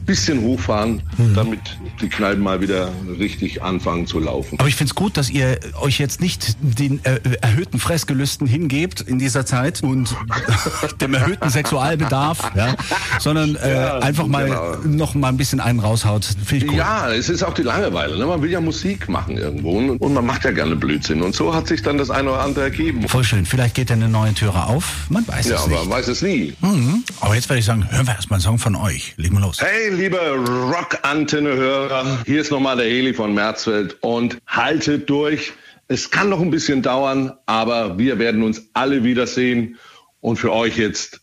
bisschen 0.09 0.41
hochfahren, 0.41 1.03
mhm. 1.19 1.35
damit 1.35 1.59
die 2.01 2.09
Kneipen 2.09 2.41
mal 2.41 2.61
wieder 2.61 2.89
richtig 3.19 3.61
anfangen 3.61 4.07
zu 4.07 4.17
laufen. 4.17 4.59
Aber 4.59 4.67
ich 4.67 4.73
finde 4.73 4.89
es 4.89 4.95
gut, 4.95 5.17
dass 5.17 5.29
ihr 5.29 5.59
euch 5.79 6.00
jetzt 6.00 6.19
nicht 6.19 6.57
den 6.61 7.06
äh, 7.06 7.19
erhöhten 7.41 7.77
Fressgelüsten 7.77 8.47
hingebt 8.47 9.01
in 9.01 9.19
dieser 9.19 9.45
Zeit 9.45 9.83
und 9.83 10.15
dem 11.01 11.13
erhöhten 11.13 11.51
Sexualbedarf, 11.51 12.53
ja, 12.56 12.73
sondern 13.19 13.56
äh, 13.57 13.71
ja, 13.71 14.00
einfach 14.00 14.25
mal 14.25 14.45
genau. 14.45 14.77
noch 14.83 15.13
mal 15.13 15.27
ein 15.27 15.38
bisschen 15.38 15.59
einen 15.59 15.79
raushaut. 15.79 16.25
Finde 16.44 16.65
ich 16.65 16.71
gut. 16.71 16.79
Ja, 16.79 17.11
es 17.11 17.29
ist 17.29 17.44
auch 17.44 17.53
die 17.53 17.61
Langeweile. 17.61 18.17
Ne? 18.17 18.25
Man 18.25 18.41
will 18.41 18.50
ja 18.50 18.61
Musik 18.61 19.09
machen 19.09 19.38
irgendwo 19.38 19.77
und, 19.77 19.91
und, 19.97 20.13
man 20.15 20.25
macht 20.25 20.44
ja 20.44 20.50
gerne 20.50 20.75
Blödsinn. 20.75 21.21
Und 21.21 21.35
so 21.35 21.53
hat 21.53 21.67
sich 21.67 21.83
dann 21.83 22.00
das 22.00 22.09
eine 22.09 22.31
oder 22.31 22.41
andere 22.41 22.63
ergeben. 22.63 23.07
Voll 23.07 23.23
schön. 23.23 23.45
Vielleicht 23.45 23.75
geht 23.75 23.91
eine 23.91 24.09
neue 24.09 24.33
Türe 24.33 24.63
auf. 24.63 25.06
Man 25.09 25.27
weiß 25.27 25.50
ja, 25.50 25.57
es 25.57 25.67
nicht. 25.67 25.77
Ja, 25.77 25.83
man 25.83 25.94
weiß 25.94 26.07
es 26.07 26.23
nie. 26.23 26.56
Mhm. 26.61 27.03
Aber 27.19 27.35
jetzt 27.35 27.47
werde 27.47 27.59
ich 27.59 27.65
sagen, 27.65 27.85
hören 27.91 28.07
wir 28.07 28.15
erstmal 28.15 28.38
einen 28.38 28.44
Song 28.44 28.57
von 28.57 28.75
euch. 28.75 29.13
Legen 29.17 29.35
wir 29.35 29.41
los. 29.41 29.57
Hey, 29.61 29.99
liebe 30.00 30.18
Rock-Antenne-Hörer, 30.18 32.24
hier 32.25 32.40
ist 32.40 32.51
nochmal 32.51 32.78
der 32.78 32.86
Heli 32.86 33.13
von 33.13 33.34
Märzfeld 33.34 33.98
und 34.00 34.38
haltet 34.48 35.10
durch. 35.10 35.51
Es 35.90 36.10
kann 36.10 36.30
noch 36.30 36.40
ein 36.40 36.51
bisschen 36.51 36.81
dauern, 36.81 37.34
aber 37.46 37.98
wir 37.98 38.18
werden 38.18 38.42
uns 38.42 38.69
alle 38.72 39.04
wiedersehen 39.04 39.78
und 40.21 40.38
für 40.38 40.54
euch 40.54 40.78
jetzt 40.78 41.19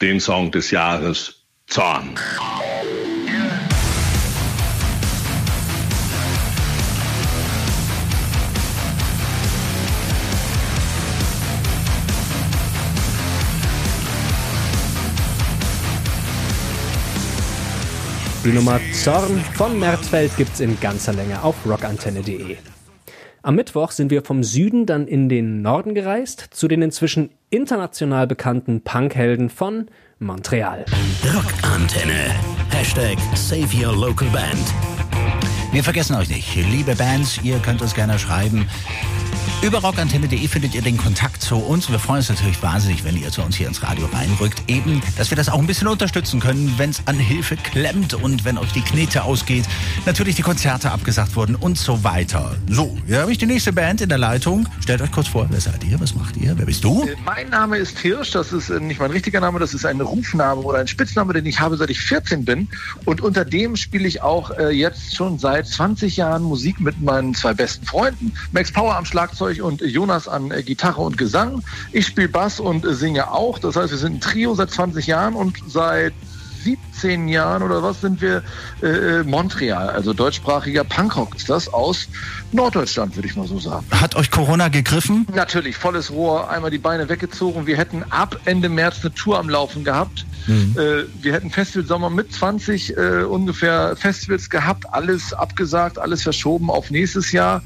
den 0.00 0.20
Song 0.20 0.52
des 0.52 0.70
Jahres 0.70 1.44
Zorn. 1.66 2.14
Die 18.44 18.52
Nummer 18.52 18.78
Zorn 18.92 19.40
von 19.54 19.80
Märzfeld 19.80 20.36
gibt's 20.36 20.60
in 20.60 20.78
ganzer 20.78 21.14
Länge 21.14 21.42
auf 21.42 21.54
rockantenne.de. 21.64 22.58
Am 23.42 23.54
Mittwoch 23.54 23.90
sind 23.90 24.10
wir 24.10 24.22
vom 24.22 24.44
Süden 24.44 24.84
dann 24.84 25.06
in 25.06 25.30
den 25.30 25.62
Norden 25.62 25.94
gereist, 25.94 26.48
zu 26.50 26.68
den 26.68 26.82
inzwischen 26.82 27.30
international 27.48 28.26
bekannten 28.26 28.82
Punkhelden 28.82 29.48
von 29.48 29.86
Montreal. 30.18 30.84
Rockantenne. 31.34 32.34
Hashtag 32.68 33.16
Save 33.34 33.68
Your 33.74 33.96
Local 33.96 34.28
Band. 34.28 34.74
Wir 35.72 35.82
vergessen 35.82 36.14
euch 36.14 36.28
nicht. 36.28 36.54
Liebe 36.54 36.94
Bands, 36.96 37.40
ihr 37.42 37.58
könnt 37.60 37.80
uns 37.80 37.94
gerne 37.94 38.18
schreiben. 38.18 38.68
Über 39.62 39.78
rockantenne.de 39.78 40.46
findet 40.46 40.74
ihr 40.74 40.82
den 40.82 40.98
Kontakt 40.98 41.40
zu 41.40 41.56
uns. 41.56 41.90
Wir 41.90 41.98
freuen 41.98 42.18
uns 42.18 42.28
natürlich 42.28 42.62
wahnsinnig, 42.62 43.02
wenn 43.04 43.16
ihr 43.16 43.30
zu 43.30 43.40
uns 43.42 43.56
hier 43.56 43.66
ins 43.66 43.82
Radio 43.82 44.06
reinrückt. 44.12 44.62
Eben, 44.68 45.00
dass 45.16 45.30
wir 45.30 45.36
das 45.36 45.48
auch 45.48 45.58
ein 45.58 45.66
bisschen 45.66 45.88
unterstützen 45.88 46.38
können, 46.38 46.74
wenn 46.76 46.90
es 46.90 47.02
an 47.06 47.18
Hilfe 47.18 47.56
klemmt 47.56 48.12
und 48.12 48.44
wenn 48.44 48.58
euch 48.58 48.72
die 48.72 48.82
Knete 48.82 49.24
ausgeht. 49.24 49.64
Natürlich 50.04 50.36
die 50.36 50.42
Konzerte 50.42 50.90
abgesagt 50.90 51.34
wurden 51.34 51.54
und 51.54 51.78
so 51.78 52.04
weiter. 52.04 52.56
So, 52.68 52.96
hier 53.06 53.22
habe 53.22 53.32
ich 53.32 53.38
die 53.38 53.46
nächste 53.46 53.72
Band 53.72 54.02
in 54.02 54.10
der 54.10 54.18
Leitung. 54.18 54.68
Stellt 54.80 55.00
euch 55.00 55.10
kurz 55.10 55.28
vor, 55.28 55.46
wer 55.48 55.60
seid 55.60 55.82
ihr? 55.84 55.98
Was 55.98 56.14
macht 56.14 56.36
ihr? 56.36 56.56
Wer 56.58 56.66
bist 56.66 56.84
du? 56.84 57.04
Äh, 57.04 57.16
mein 57.24 57.48
Name 57.48 57.78
ist 57.78 57.98
Hirsch. 57.98 58.32
Das 58.32 58.52
ist 58.52 58.68
äh, 58.68 58.80
nicht 58.80 59.00
mein 59.00 59.12
richtiger 59.12 59.40
Name. 59.40 59.58
Das 59.60 59.72
ist 59.72 59.86
ein 59.86 60.00
Rufname 60.02 60.60
oder 60.60 60.80
ein 60.80 60.88
Spitzname, 60.88 61.32
den 61.32 61.46
ich 61.46 61.58
habe, 61.58 61.78
seit 61.78 61.88
ich 61.88 62.00
14 62.00 62.44
bin. 62.44 62.68
Und 63.06 63.22
unter 63.22 63.46
dem 63.46 63.76
spiele 63.76 64.06
ich 64.06 64.20
auch 64.20 64.50
äh, 64.50 64.70
jetzt 64.70 65.16
schon 65.16 65.38
seit 65.38 65.66
20 65.66 66.18
Jahren 66.18 66.42
Musik 66.42 66.80
mit 66.80 67.00
meinen 67.00 67.34
zwei 67.34 67.54
besten 67.54 67.86
Freunden. 67.86 68.32
Max 68.52 68.70
Power 68.70 68.94
am 68.96 69.06
Schlagzeug 69.06 69.53
Schlagzeug 69.54 69.64
und 69.64 69.80
Jonas 69.80 70.28
an 70.28 70.50
äh, 70.50 70.62
Gitarre 70.62 71.02
und 71.02 71.18
Gesang. 71.18 71.62
Ich 71.92 72.06
spiele 72.06 72.28
Bass 72.28 72.60
und 72.60 72.84
äh, 72.84 72.94
singe 72.94 73.30
auch. 73.30 73.58
Das 73.58 73.76
heißt, 73.76 73.90
wir 73.90 73.98
sind 73.98 74.16
ein 74.16 74.20
Trio 74.20 74.54
seit 74.54 74.70
20 74.70 75.06
Jahren 75.06 75.34
und 75.34 75.56
seit 75.66 76.12
17 76.64 77.28
Jahren 77.28 77.62
oder 77.62 77.82
was 77.82 78.00
sind 78.00 78.20
wir 78.20 78.42
äh, 78.82 79.22
Montreal, 79.22 79.90
also 79.90 80.12
deutschsprachiger 80.12 80.84
Punkrock 80.84 81.36
ist 81.36 81.50
das 81.50 81.72
aus 81.72 82.08
Norddeutschland, 82.52 83.16
würde 83.16 83.28
ich 83.28 83.36
mal 83.36 83.46
so 83.46 83.58
sagen. 83.58 83.84
Hat 83.90 84.14
euch 84.14 84.30
Corona 84.30 84.68
gegriffen? 84.68 85.26
Natürlich, 85.34 85.76
volles 85.76 86.10
Rohr, 86.10 86.50
einmal 86.50 86.70
die 86.70 86.78
Beine 86.78 87.08
weggezogen. 87.08 87.66
Wir 87.66 87.76
hätten 87.76 88.04
ab 88.10 88.38
Ende 88.44 88.68
März 88.68 89.00
eine 89.02 89.12
Tour 89.12 89.38
am 89.38 89.48
Laufen 89.48 89.84
gehabt. 89.84 90.24
Mhm. 90.46 90.76
Äh, 90.78 91.04
wir 91.22 91.32
hätten 91.32 91.50
Festivalsommer 91.50 92.10
mit 92.10 92.32
20 92.32 92.96
äh, 92.96 93.22
ungefähr 93.22 93.96
Festivals 93.96 94.50
gehabt, 94.50 94.84
alles 94.92 95.32
abgesagt, 95.32 95.98
alles 95.98 96.22
verschoben 96.22 96.70
auf 96.70 96.90
nächstes 96.90 97.32
Jahr. 97.32 97.62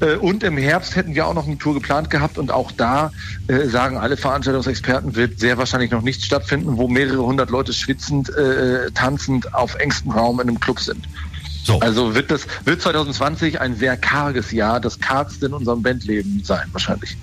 Äh, 0.00 0.16
und 0.16 0.42
im 0.42 0.56
Herbst 0.56 0.96
hätten 0.96 1.14
wir 1.14 1.26
auch 1.26 1.34
noch 1.34 1.46
eine 1.46 1.58
Tour 1.58 1.74
geplant 1.74 2.10
gehabt 2.10 2.38
und 2.38 2.50
auch 2.50 2.72
da 2.72 3.12
äh, 3.48 3.66
sagen 3.68 3.96
alle 3.96 4.16
Veranstaltungsexperten, 4.16 5.14
wird 5.14 5.38
sehr 5.38 5.58
wahrscheinlich 5.58 5.90
noch 5.90 6.02
nichts 6.02 6.24
stattfinden, 6.24 6.76
wo 6.76 6.88
mehrere 6.88 7.22
hundert 7.22 7.50
Leute 7.50 7.72
schwitzend, 7.72 8.32
äh, 8.42 8.90
tanzend 8.92 9.54
auf 9.54 9.74
engstem 9.76 10.10
Raum 10.12 10.40
in 10.40 10.48
einem 10.48 10.60
Club 10.60 10.80
sind. 10.80 11.06
So. 11.64 11.78
Also 11.78 12.14
wird 12.14 12.30
das 12.30 12.46
wird 12.64 12.82
2020 12.82 13.60
ein 13.60 13.76
sehr 13.76 13.96
karges 13.96 14.50
Jahr, 14.50 14.80
das 14.80 14.98
kargste 14.98 15.46
in 15.46 15.54
unserem 15.54 15.82
Bandleben 15.82 16.42
sein 16.44 16.66
wahrscheinlich. 16.72 17.16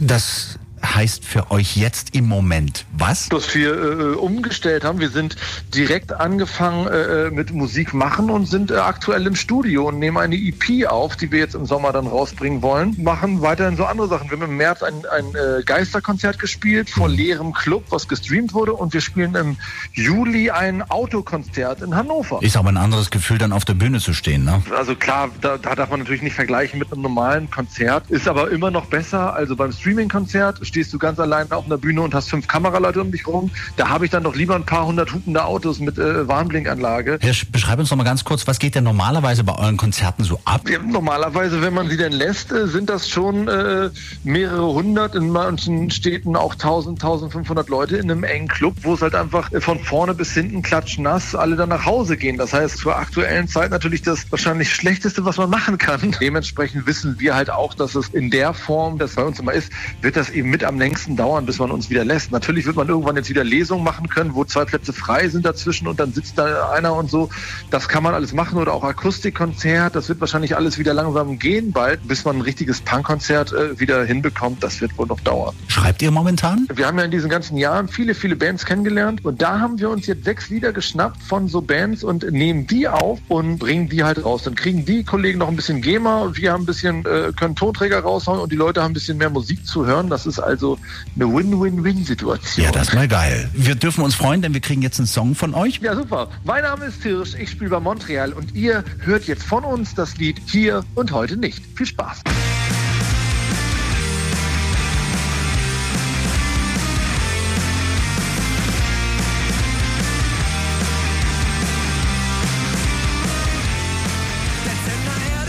Das 0.00 0.58
heißt 0.94 1.24
für 1.24 1.50
euch 1.50 1.76
jetzt 1.76 2.14
im 2.14 2.26
Moment 2.26 2.86
was? 2.92 3.28
Dass 3.28 3.54
wir 3.54 3.74
äh, 3.74 4.14
umgestellt 4.14 4.84
haben. 4.84 5.00
Wir 5.00 5.10
sind 5.10 5.36
direkt 5.74 6.12
angefangen 6.12 6.86
äh, 6.86 7.30
mit 7.30 7.52
Musik 7.52 7.94
machen 7.94 8.30
und 8.30 8.46
sind 8.46 8.70
äh, 8.70 8.76
aktuell 8.76 9.26
im 9.26 9.34
Studio 9.34 9.88
und 9.88 9.98
nehmen 9.98 10.18
eine 10.18 10.36
EP 10.36 10.86
auf, 10.86 11.16
die 11.16 11.30
wir 11.32 11.40
jetzt 11.40 11.54
im 11.54 11.66
Sommer 11.66 11.92
dann 11.92 12.06
rausbringen 12.06 12.62
wollen. 12.62 12.94
Machen 13.02 13.42
weiterhin 13.42 13.76
so 13.76 13.84
andere 13.84 14.08
Sachen. 14.08 14.30
Wir 14.30 14.38
haben 14.38 14.50
im 14.50 14.56
März 14.56 14.82
ein, 14.82 15.04
ein 15.06 15.26
äh, 15.34 15.62
Geisterkonzert 15.64 16.38
gespielt 16.38 16.90
vor 16.90 17.08
leerem 17.08 17.52
Club, 17.52 17.84
was 17.90 18.08
gestreamt 18.08 18.54
wurde. 18.54 18.72
Und 18.72 18.92
wir 18.92 19.00
spielen 19.00 19.34
im 19.34 19.56
Juli 19.92 20.50
ein 20.50 20.82
Autokonzert 20.82 21.82
in 21.82 21.94
Hannover. 21.94 22.42
Ist 22.42 22.56
aber 22.56 22.68
ein 22.68 22.76
anderes 22.76 23.10
Gefühl, 23.10 23.38
dann 23.38 23.52
auf 23.52 23.64
der 23.64 23.74
Bühne 23.74 24.00
zu 24.00 24.12
stehen, 24.12 24.44
ne? 24.44 24.62
Also 24.76 24.94
klar, 24.94 25.30
da, 25.40 25.58
da 25.58 25.74
darf 25.74 25.90
man 25.90 26.00
natürlich 26.00 26.22
nicht 26.22 26.34
vergleichen 26.34 26.78
mit 26.78 26.92
einem 26.92 27.02
normalen 27.02 27.50
Konzert. 27.50 28.10
Ist 28.10 28.28
aber 28.28 28.50
immer 28.50 28.70
noch 28.70 28.86
besser. 28.86 29.34
Also 29.34 29.56
beim 29.56 29.72
Streaming-Konzert 29.72 30.66
stehst 30.66 30.83
du 30.92 30.98
ganz 30.98 31.18
allein 31.18 31.50
auf 31.52 31.66
einer 31.66 31.78
Bühne 31.78 32.02
und 32.02 32.14
hast 32.14 32.30
fünf 32.30 32.46
Kameraleute 32.46 33.00
um 33.00 33.10
dich 33.10 33.26
rum. 33.26 33.50
Da 33.76 33.88
habe 33.88 34.04
ich 34.04 34.10
dann 34.10 34.24
doch 34.24 34.34
lieber 34.34 34.54
ein 34.54 34.64
paar 34.64 34.86
hundert 34.86 35.12
hupende 35.12 35.44
Autos 35.44 35.78
mit 35.78 35.98
äh, 35.98 36.26
Warnblinkanlage. 36.26 37.18
Herr, 37.20 37.34
beschreib 37.50 37.78
uns 37.78 37.90
noch 37.90 37.96
mal 37.96 38.04
ganz 38.04 38.24
kurz, 38.24 38.46
was 38.46 38.58
geht 38.58 38.74
denn 38.74 38.84
normalerweise 38.84 39.44
bei 39.44 39.56
euren 39.58 39.76
Konzerten 39.76 40.24
so 40.24 40.40
ab? 40.44 40.68
Ja, 40.68 40.78
normalerweise, 40.78 41.62
wenn 41.62 41.74
man 41.74 41.88
sie 41.88 41.96
denn 41.96 42.12
lässt, 42.12 42.52
äh, 42.52 42.66
sind 42.66 42.90
das 42.90 43.08
schon 43.08 43.48
äh, 43.48 43.90
mehrere 44.24 44.72
hundert, 44.72 45.14
in 45.14 45.30
manchen 45.30 45.90
Städten 45.90 46.36
auch 46.36 46.54
1000, 46.54 47.02
1500 47.02 47.68
Leute 47.68 47.96
in 47.96 48.10
einem 48.10 48.24
engen 48.24 48.48
Club, 48.48 48.74
wo 48.82 48.94
es 48.94 49.02
halt 49.02 49.14
einfach 49.14 49.50
von 49.60 49.78
vorne 49.80 50.14
bis 50.14 50.32
hinten 50.32 50.62
klatschnass 50.62 51.34
alle 51.34 51.56
dann 51.56 51.68
nach 51.68 51.84
Hause 51.84 52.16
gehen. 52.16 52.36
Das 52.36 52.52
heißt, 52.52 52.78
zur 52.78 52.96
aktuellen 52.96 53.48
Zeit 53.48 53.70
natürlich 53.70 54.02
das 54.02 54.30
wahrscheinlich 54.30 54.74
schlechteste, 54.74 55.24
was 55.24 55.36
man 55.36 55.50
machen 55.50 55.78
kann. 55.78 56.14
Dementsprechend 56.20 56.86
wissen 56.86 57.18
wir 57.18 57.34
halt 57.34 57.50
auch, 57.50 57.74
dass 57.74 57.94
es 57.94 58.08
in 58.08 58.30
der 58.30 58.54
Form, 58.54 58.98
das 58.98 59.14
bei 59.14 59.22
uns 59.22 59.38
immer 59.38 59.52
ist, 59.52 59.70
wird 60.00 60.16
das 60.16 60.30
eben 60.30 60.50
mit 60.50 60.64
am 60.64 60.73
längsten 60.78 61.16
dauern, 61.16 61.46
bis 61.46 61.58
man 61.58 61.70
uns 61.70 61.90
wieder 61.90 62.04
lässt. 62.04 62.32
Natürlich 62.32 62.66
wird 62.66 62.76
man 62.76 62.88
irgendwann 62.88 63.16
jetzt 63.16 63.28
wieder 63.28 63.44
Lesungen 63.44 63.84
machen 63.84 64.08
können, 64.08 64.34
wo 64.34 64.44
zwei 64.44 64.64
Plätze 64.64 64.92
frei 64.92 65.28
sind 65.28 65.44
dazwischen 65.44 65.86
und 65.86 66.00
dann 66.00 66.12
sitzt 66.12 66.38
da 66.38 66.70
einer 66.70 66.94
und 66.94 67.10
so. 67.10 67.28
Das 67.70 67.88
kann 67.88 68.02
man 68.02 68.14
alles 68.14 68.32
machen 68.32 68.58
oder 68.58 68.72
auch 68.72 68.84
Akustikkonzert. 68.84 69.94
Das 69.94 70.08
wird 70.08 70.20
wahrscheinlich 70.20 70.56
alles 70.56 70.78
wieder 70.78 70.94
langsam 70.94 71.38
gehen 71.38 71.72
bald, 71.72 72.06
bis 72.06 72.24
man 72.24 72.36
ein 72.36 72.42
richtiges 72.42 72.80
Punkkonzert 72.80 73.52
äh, 73.52 73.78
wieder 73.78 74.04
hinbekommt. 74.04 74.62
Das 74.62 74.80
wird 74.80 74.96
wohl 74.98 75.06
noch 75.06 75.20
dauern. 75.20 75.54
Schreibt 75.68 76.02
ihr 76.02 76.10
momentan? 76.10 76.66
Wir 76.72 76.86
haben 76.86 76.98
ja 76.98 77.04
in 77.04 77.10
diesen 77.10 77.30
ganzen 77.30 77.56
Jahren 77.56 77.88
viele, 77.88 78.14
viele 78.14 78.36
Bands 78.36 78.64
kennengelernt 78.64 79.24
und 79.24 79.42
da 79.42 79.60
haben 79.60 79.78
wir 79.78 79.90
uns 79.90 80.06
jetzt 80.06 80.24
sechs 80.24 80.50
Lieder 80.50 80.72
geschnappt 80.72 81.22
von 81.22 81.48
so 81.48 81.60
Bands 81.60 82.04
und 82.04 82.30
nehmen 82.30 82.66
die 82.66 82.88
auf 82.88 83.18
und 83.28 83.58
bringen 83.58 83.88
die 83.88 84.04
halt 84.04 84.24
raus. 84.24 84.42
Dann 84.44 84.54
kriegen 84.54 84.84
die 84.84 85.04
Kollegen 85.04 85.38
noch 85.38 85.48
ein 85.48 85.56
bisschen 85.56 85.80
GEMA 85.80 86.22
und 86.22 86.36
wir 86.36 86.52
haben 86.52 86.62
ein 86.62 86.66
bisschen, 86.66 87.04
äh, 87.06 87.32
können 87.36 87.56
Tonträger 87.56 88.00
raushauen 88.00 88.40
und 88.40 88.52
die 88.52 88.56
Leute 88.56 88.82
haben 88.82 88.90
ein 88.90 88.94
bisschen 88.94 89.18
mehr 89.18 89.30
Musik 89.30 89.66
zu 89.66 89.86
hören. 89.86 90.08
Das 90.08 90.26
ist 90.26 90.38
also 90.38 90.53
eine 90.62 91.32
Win-Win-Win-Situation. 91.32 92.64
Ja, 92.64 92.72
das 92.72 92.88
ist 92.88 92.94
mal 92.94 93.08
geil. 93.08 93.50
Wir 93.54 93.74
dürfen 93.74 94.04
uns 94.04 94.14
freuen, 94.14 94.42
denn 94.42 94.54
wir 94.54 94.60
kriegen 94.60 94.82
jetzt 94.82 94.98
einen 94.98 95.06
Song 95.06 95.34
von 95.34 95.54
euch. 95.54 95.80
Ja, 95.80 95.94
super. 95.94 96.28
Mein 96.44 96.62
Name 96.62 96.86
ist 96.86 97.02
Tirsch, 97.02 97.34
ich 97.34 97.50
spiele 97.50 97.70
bei 97.70 97.80
Montreal 97.80 98.32
und 98.32 98.54
ihr 98.54 98.84
hört 99.00 99.24
jetzt 99.24 99.44
von 99.44 99.64
uns 99.64 99.94
das 99.94 100.16
Lied 100.16 100.40
Hier 100.46 100.84
und 100.94 101.12
heute 101.12 101.36
nicht. 101.36 101.62
Viel 101.76 101.86
Spaß. 101.86 102.22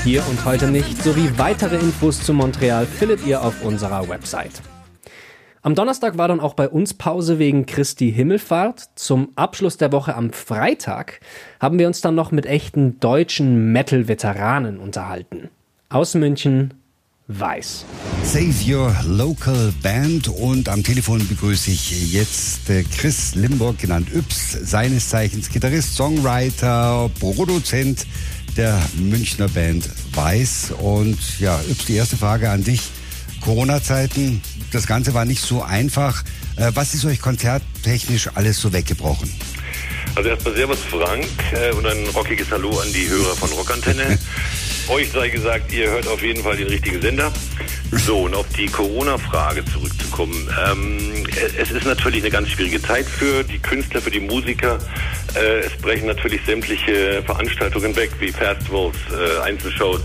Hier 0.06 0.24
und 0.28 0.46
heute 0.46 0.68
nicht, 0.68 1.02
sowie 1.02 1.32
weitere 1.38 1.78
Infos 1.78 2.22
zu 2.22 2.32
Montreal 2.32 2.86
findet 2.86 3.26
ihr 3.26 3.42
auf 3.42 3.64
unserer 3.64 4.08
Website. 4.08 4.62
Am 5.66 5.74
Donnerstag 5.74 6.16
war 6.20 6.28
dann 6.28 6.42
auch 6.42 6.54
bei 6.54 6.70
uns 6.70 6.94
Pause 6.94 7.40
wegen 7.40 7.66
Christi 7.66 8.14
Himmelfahrt. 8.14 8.88
Zum 8.94 9.30
Abschluss 9.36 9.78
der 9.78 9.92
Woche 9.92 10.14
am 10.14 10.32
Freitag 10.32 11.22
haben 11.60 11.80
wir 11.80 11.88
uns 11.88 12.02
dann 12.02 12.14
noch 12.14 12.32
mit 12.32 12.46
echten 12.46 13.00
deutschen 13.00 13.72
Metal-Veteranen 13.72 14.78
unterhalten. 14.78 15.50
Aus 15.90 16.14
München, 16.14 16.76
Weiß. 17.30 17.84
Save 18.22 18.54
Your 18.64 18.96
Local 19.08 19.74
Band 19.82 20.28
und 20.28 20.70
am 20.70 20.84
Telefon 20.84 21.28
begrüße 21.28 21.72
ich 21.72 22.14
jetzt 22.14 22.70
äh, 22.70 22.84
Chris 22.84 23.34
Limburg, 23.34 23.80
genannt 23.80 24.10
Yps, 24.14 24.52
seines 24.70 25.10
Zeichens 25.10 25.50
Gitarrist, 25.50 25.96
Songwriter, 25.96 27.10
Produzent 27.20 28.06
der 28.56 28.80
Münchner 29.00 29.48
Band 29.48 29.90
Weiß. 30.14 30.76
Und 30.80 31.40
ja, 31.40 31.60
Yps, 31.68 31.86
die 31.86 31.96
erste 31.96 32.18
Frage 32.18 32.52
an 32.52 32.64
dich. 32.64 32.84
Corona-Zeiten, 33.46 34.42
das 34.72 34.88
Ganze 34.88 35.14
war 35.14 35.24
nicht 35.24 35.42
so 35.42 35.62
einfach. 35.62 36.24
Äh, 36.56 36.72
was 36.74 36.96
ist 36.96 37.06
euch 37.06 37.22
konzerttechnisch 37.22 38.30
alles 38.34 38.60
so 38.60 38.74
weggebrochen? 38.74 39.32
Also 40.16 40.30
erstmal 40.30 40.56
Servus 40.56 40.80
Frank 40.80 41.28
äh, 41.52 41.72
und 41.74 41.86
ein 41.86 42.08
rockiges 42.16 42.50
Hallo 42.50 42.80
an 42.80 42.92
die 42.92 43.08
Hörer 43.08 43.36
von 43.36 43.52
Rockantenne. 43.52 44.18
Euch 44.88 45.10
sei 45.12 45.30
gesagt, 45.30 45.72
ihr 45.74 45.90
hört 45.90 46.08
auf 46.08 46.22
jeden 46.22 46.44
Fall 46.44 46.58
den 46.58 46.68
richtigen 46.68 47.02
Sender. 47.02 47.32
So, 47.92 48.22
und 48.22 48.36
auf 48.36 48.48
die 48.58 48.68
Corona-Frage 48.68 49.64
zurückzukommen. 49.66 50.50
Ähm, 50.68 51.26
es 51.60 51.70
ist 51.70 51.86
natürlich 51.86 52.22
eine 52.22 52.32
ganz 52.32 52.50
schwierige 52.50 52.82
Zeit 52.82 53.06
für 53.06 53.44
die 53.44 53.60
Künstler, 53.60 54.02
für 54.02 54.12
die 54.12 54.20
Musiker. 54.20 54.80
Äh, 55.36 55.66
es 55.66 55.72
brechen 55.82 56.08
natürlich 56.08 56.42
sämtliche 56.46 57.22
Veranstaltungen 57.24 57.96
weg, 57.96 58.12
wie 58.20 58.32
Festivals, 58.32 58.96
äh, 59.12 59.42
Einzelshows. 59.44 60.02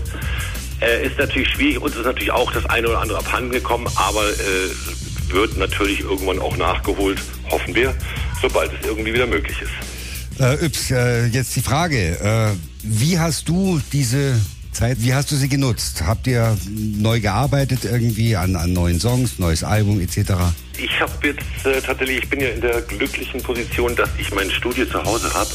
Äh, 0.81 1.05
ist 1.07 1.17
natürlich 1.17 1.49
schwierig. 1.49 1.81
Uns 1.81 1.95
ist 1.95 2.05
natürlich 2.05 2.31
auch 2.31 2.51
das 2.51 2.65
eine 2.65 2.87
oder 2.89 2.99
andere 2.99 3.19
abhanden 3.19 3.51
gekommen, 3.51 3.87
aber 3.95 4.23
äh, 4.29 5.33
wird 5.33 5.57
natürlich 5.57 6.01
irgendwann 6.01 6.39
auch 6.39 6.57
nachgeholt, 6.57 7.19
hoffen 7.49 7.75
wir, 7.75 7.95
sobald 8.41 8.71
es 8.73 8.87
irgendwie 8.87 9.13
wieder 9.13 9.27
möglich 9.27 9.57
ist. 9.61 10.41
Äh, 10.41 10.65
Yps, 10.65 10.91
äh, 10.91 11.27
jetzt 11.27 11.55
die 11.55 11.61
Frage. 11.61 11.97
Äh, 12.19 12.57
wie 12.83 13.19
hast 13.19 13.47
du 13.47 13.79
diese 13.93 14.39
Zeit, 14.71 14.97
wie 15.01 15.13
hast 15.13 15.31
du 15.31 15.35
sie 15.35 15.49
genutzt? 15.49 16.03
Habt 16.05 16.27
ihr 16.27 16.57
neu 16.69 17.19
gearbeitet 17.19 17.83
irgendwie 17.83 18.35
an, 18.35 18.55
an 18.55 18.73
neuen 18.73 18.99
Songs, 18.99 19.37
neues 19.37 19.63
Album 19.63 19.99
etc.? 19.99 20.31
Ich 20.77 20.99
habe 20.99 21.27
jetzt 21.27 21.65
äh, 21.65 21.81
tatsächlich, 21.81 22.23
ich 22.23 22.29
bin 22.29 22.39
ja 22.39 22.49
in 22.49 22.61
der 22.61 22.81
glücklichen 22.81 23.41
Position, 23.41 23.95
dass 23.95 24.09
ich 24.17 24.33
mein 24.33 24.49
Studio 24.49 24.85
zu 24.85 25.03
Hause 25.03 25.31
habe. 25.33 25.49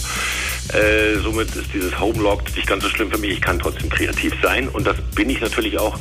Äh, 0.73 1.19
somit 1.23 1.55
ist 1.55 1.73
dieses 1.73 1.99
Homelocked 1.99 2.55
nicht 2.57 2.67
ganz 2.67 2.83
so 2.83 2.89
schlimm 2.89 3.11
für 3.11 3.19
mich. 3.19 3.33
Ich 3.33 3.41
kann 3.41 3.59
trotzdem 3.59 3.89
kreativ 3.89 4.33
sein 4.43 4.69
und 4.69 4.87
das 4.87 4.97
bin 5.15 5.31
ich 5.31 5.41
natürlich 5.41 5.79
auch. 5.79 5.99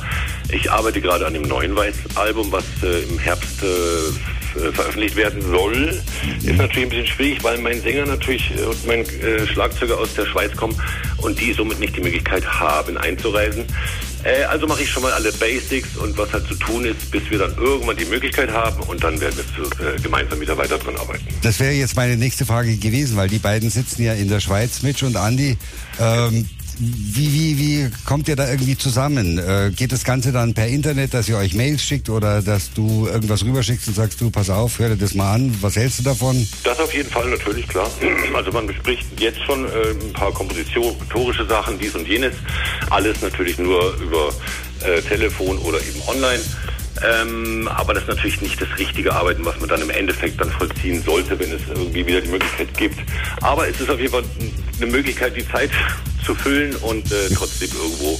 Ich 0.50 0.70
arbeite 0.70 1.00
gerade 1.00 1.26
an 1.26 1.34
dem 1.34 1.42
neuen 1.42 1.76
Weiß-Album, 1.76 2.50
was 2.52 2.64
äh, 2.82 3.02
im 3.04 3.18
Herbst 3.18 3.62
äh, 3.62 4.72
veröffentlicht 4.72 5.16
werden 5.16 5.42
soll. 5.42 6.00
Ist 6.42 6.56
natürlich 6.56 6.84
ein 6.84 6.88
bisschen 6.88 7.06
schwierig, 7.06 7.44
weil 7.44 7.58
mein 7.58 7.80
Sänger 7.80 8.06
natürlich 8.06 8.50
äh, 8.56 8.64
und 8.64 8.86
mein 8.86 9.00
äh, 9.00 9.46
Schlagzeuger 9.46 9.98
aus 9.98 10.14
der 10.14 10.26
Schweiz 10.26 10.56
kommen 10.56 10.80
und 11.18 11.40
die 11.40 11.52
somit 11.52 11.78
nicht 11.78 11.96
die 11.96 12.00
Möglichkeit 12.00 12.44
haben 12.46 12.96
einzureisen. 12.96 13.64
Äh, 14.26 14.44
also 14.44 14.66
mache 14.66 14.82
ich 14.82 14.90
schon 14.90 15.04
mal 15.04 15.12
alle 15.12 15.32
Basics 15.32 15.96
und 15.96 16.18
was 16.18 16.32
halt 16.32 16.46
zu 16.48 16.54
tun 16.54 16.84
ist, 16.84 17.10
bis 17.12 17.30
wir 17.30 17.38
dann 17.38 17.54
irgendwann 17.56 17.96
die 17.96 18.06
Möglichkeit 18.06 18.50
haben 18.50 18.82
und 18.82 19.04
dann 19.04 19.20
werden 19.20 19.36
wir 19.36 19.44
zu, 19.54 19.82
äh, 19.82 20.00
gemeinsam 20.00 20.40
wieder 20.40 20.58
weiter 20.58 20.78
dran 20.78 20.96
arbeiten. 20.96 21.24
Das 21.42 21.60
wäre 21.60 21.72
jetzt 21.72 21.94
meine 21.94 22.16
nächste 22.16 22.44
Frage 22.44 22.76
gewesen, 22.76 23.16
weil 23.16 23.28
die 23.28 23.38
beiden 23.38 23.70
sitzen 23.70 24.02
ja 24.02 24.14
in 24.14 24.28
der 24.28 24.40
Schweiz, 24.40 24.82
Mitch 24.82 25.06
und 25.06 25.14
Andy. 25.14 25.56
Ähm, 26.00 26.48
wie, 26.78 27.32
wie, 27.32 27.58
wie 27.58 27.90
kommt 28.04 28.28
ihr 28.28 28.36
da 28.36 28.48
irgendwie 28.48 28.76
zusammen? 28.76 29.38
Äh, 29.38 29.70
geht 29.74 29.92
das 29.92 30.04
Ganze 30.04 30.32
dann 30.32 30.54
per 30.54 30.66
Internet, 30.66 31.14
dass 31.14 31.28
ihr 31.28 31.38
euch 31.38 31.54
Mails 31.54 31.82
schickt 31.82 32.08
oder 32.10 32.42
dass 32.42 32.72
du 32.72 33.06
irgendwas 33.06 33.44
rüberschickst 33.44 33.88
und 33.88 33.94
sagst, 33.94 34.20
du, 34.20 34.30
pass 34.30 34.50
auf, 34.50 34.78
hör 34.78 34.90
dir 34.90 34.96
das 34.96 35.14
mal 35.14 35.34
an, 35.34 35.56
was 35.60 35.76
hältst 35.76 36.00
du 36.00 36.02
davon? 36.02 36.46
Das 36.64 36.78
auf 36.78 36.92
jeden 36.92 37.10
Fall, 37.10 37.28
natürlich, 37.28 37.66
klar. 37.68 37.90
Also 38.34 38.52
man 38.52 38.66
bespricht 38.66 39.06
jetzt 39.18 39.42
schon 39.44 39.64
äh, 39.64 39.68
ein 39.90 40.12
paar 40.12 40.30
kompositorische 40.30 41.46
Sachen, 41.46 41.78
dies 41.78 41.94
und 41.94 42.06
jenes. 42.06 42.34
Alles 42.90 43.22
natürlich 43.22 43.56
nur 43.58 43.96
über 43.96 44.30
äh, 44.84 45.00
Telefon 45.00 45.56
oder 45.58 45.78
eben 45.78 46.02
online. 46.06 46.42
Ähm, 47.02 47.68
aber 47.68 47.94
das 47.94 48.04
ist 48.04 48.08
natürlich 48.08 48.40
nicht 48.40 48.60
das 48.60 48.68
richtige 48.78 49.14
Arbeiten, 49.14 49.44
was 49.44 49.58
man 49.60 49.68
dann 49.68 49.82
im 49.82 49.90
Endeffekt 49.90 50.40
dann 50.40 50.50
vollziehen 50.50 51.02
sollte, 51.02 51.38
wenn 51.38 51.52
es 51.52 51.62
irgendwie 51.68 52.06
wieder 52.06 52.20
die 52.20 52.28
Möglichkeit 52.28 52.76
gibt. 52.76 52.98
Aber 53.42 53.68
es 53.68 53.80
ist 53.80 53.90
auf 53.90 53.98
jeden 53.98 54.12
Fall 54.12 54.24
eine 54.80 54.90
Möglichkeit, 54.90 55.36
die 55.36 55.46
Zeit 55.48 55.70
zu 56.26 56.34
füllen 56.34 56.74
und 56.76 57.10
äh, 57.10 57.30
trotzdem 57.34 57.70
irgendwo 57.70 58.18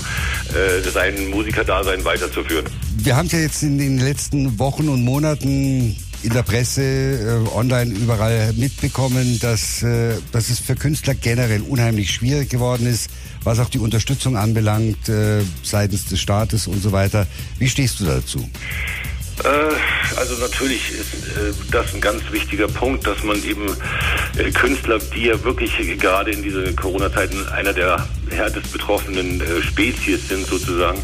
äh, 0.57 0.89
sein 0.89 1.29
Musikerdasein 1.31 2.05
weiterzuführen. 2.05 2.67
Wir 2.99 3.17
haben 3.17 3.27
es 3.27 3.33
ja 3.33 3.41
jetzt 3.41 3.63
in 3.63 3.79
den 3.79 3.99
letzten 3.99 4.59
Wochen 4.59 4.89
und 4.89 5.05
Monaten 5.05 5.97
in 6.23 6.33
der 6.33 6.43
Presse, 6.43 6.83
äh, 6.83 7.57
online 7.57 7.93
überall 7.93 8.53
mitbekommen, 8.55 9.39
dass, 9.41 9.83
äh, 9.83 10.15
dass 10.33 10.49
es 10.49 10.61
für 10.61 10.75
Künstler 10.75 11.15
generell 11.15 11.61
unheimlich 11.61 12.11
schwierig 12.11 12.49
geworden 12.49 12.87
ist, 12.87 13.11
was 13.45 13.59
auch 13.59 13.69
die 13.69 13.79
Unterstützung 13.79 14.37
anbelangt, 14.37 15.09
äh, 15.09 15.43
seitens 15.63 16.07
des 16.07 16.21
Staates 16.21 16.67
und 16.67 16.83
so 16.83 16.93
weiter. 16.93 17.27
Wie 17.59 17.69
stehst 17.69 18.01
du 18.01 18.07
dazu? 18.07 18.49
Äh, 19.45 20.19
also 20.19 20.35
natürlich 20.41 20.91
ist 20.91 21.15
äh, 21.15 21.53
das 21.71 21.95
ein 21.95 22.01
ganz 22.01 22.23
wichtiger 22.31 22.69
Punkt, 22.69 23.07
dass 23.07 23.23
man 23.23 23.37
eben 23.45 23.67
äh, 24.39 24.51
Künstler, 24.51 24.99
die 25.15 25.27
ja 25.27 25.45
wirklich 25.45 25.77
gerade 25.99 26.31
in 26.31 26.43
diesen 26.43 26.75
Corona-Zeiten 26.75 27.47
einer 27.49 27.73
der 27.73 28.07
härtest 28.31 28.73
betroffenen 28.73 29.43
Spezies 29.63 30.29
sind 30.29 30.47
sozusagen, 30.47 30.99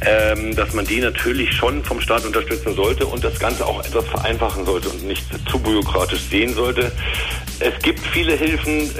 ähm, 0.00 0.56
dass 0.56 0.72
man 0.72 0.86
die 0.86 1.00
natürlich 1.00 1.52
schon 1.52 1.84
vom 1.84 2.00
Staat 2.00 2.24
unterstützen 2.24 2.74
sollte 2.74 3.06
und 3.06 3.22
das 3.22 3.38
Ganze 3.38 3.66
auch 3.66 3.84
etwas 3.84 4.06
vereinfachen 4.06 4.64
sollte 4.64 4.88
und 4.88 5.04
nicht 5.06 5.24
zu 5.48 5.58
bürokratisch 5.58 6.22
sehen 6.30 6.54
sollte. 6.54 6.90
Es 7.60 7.78
gibt 7.82 8.00
viele 8.00 8.34
Hilfen, 8.34 8.90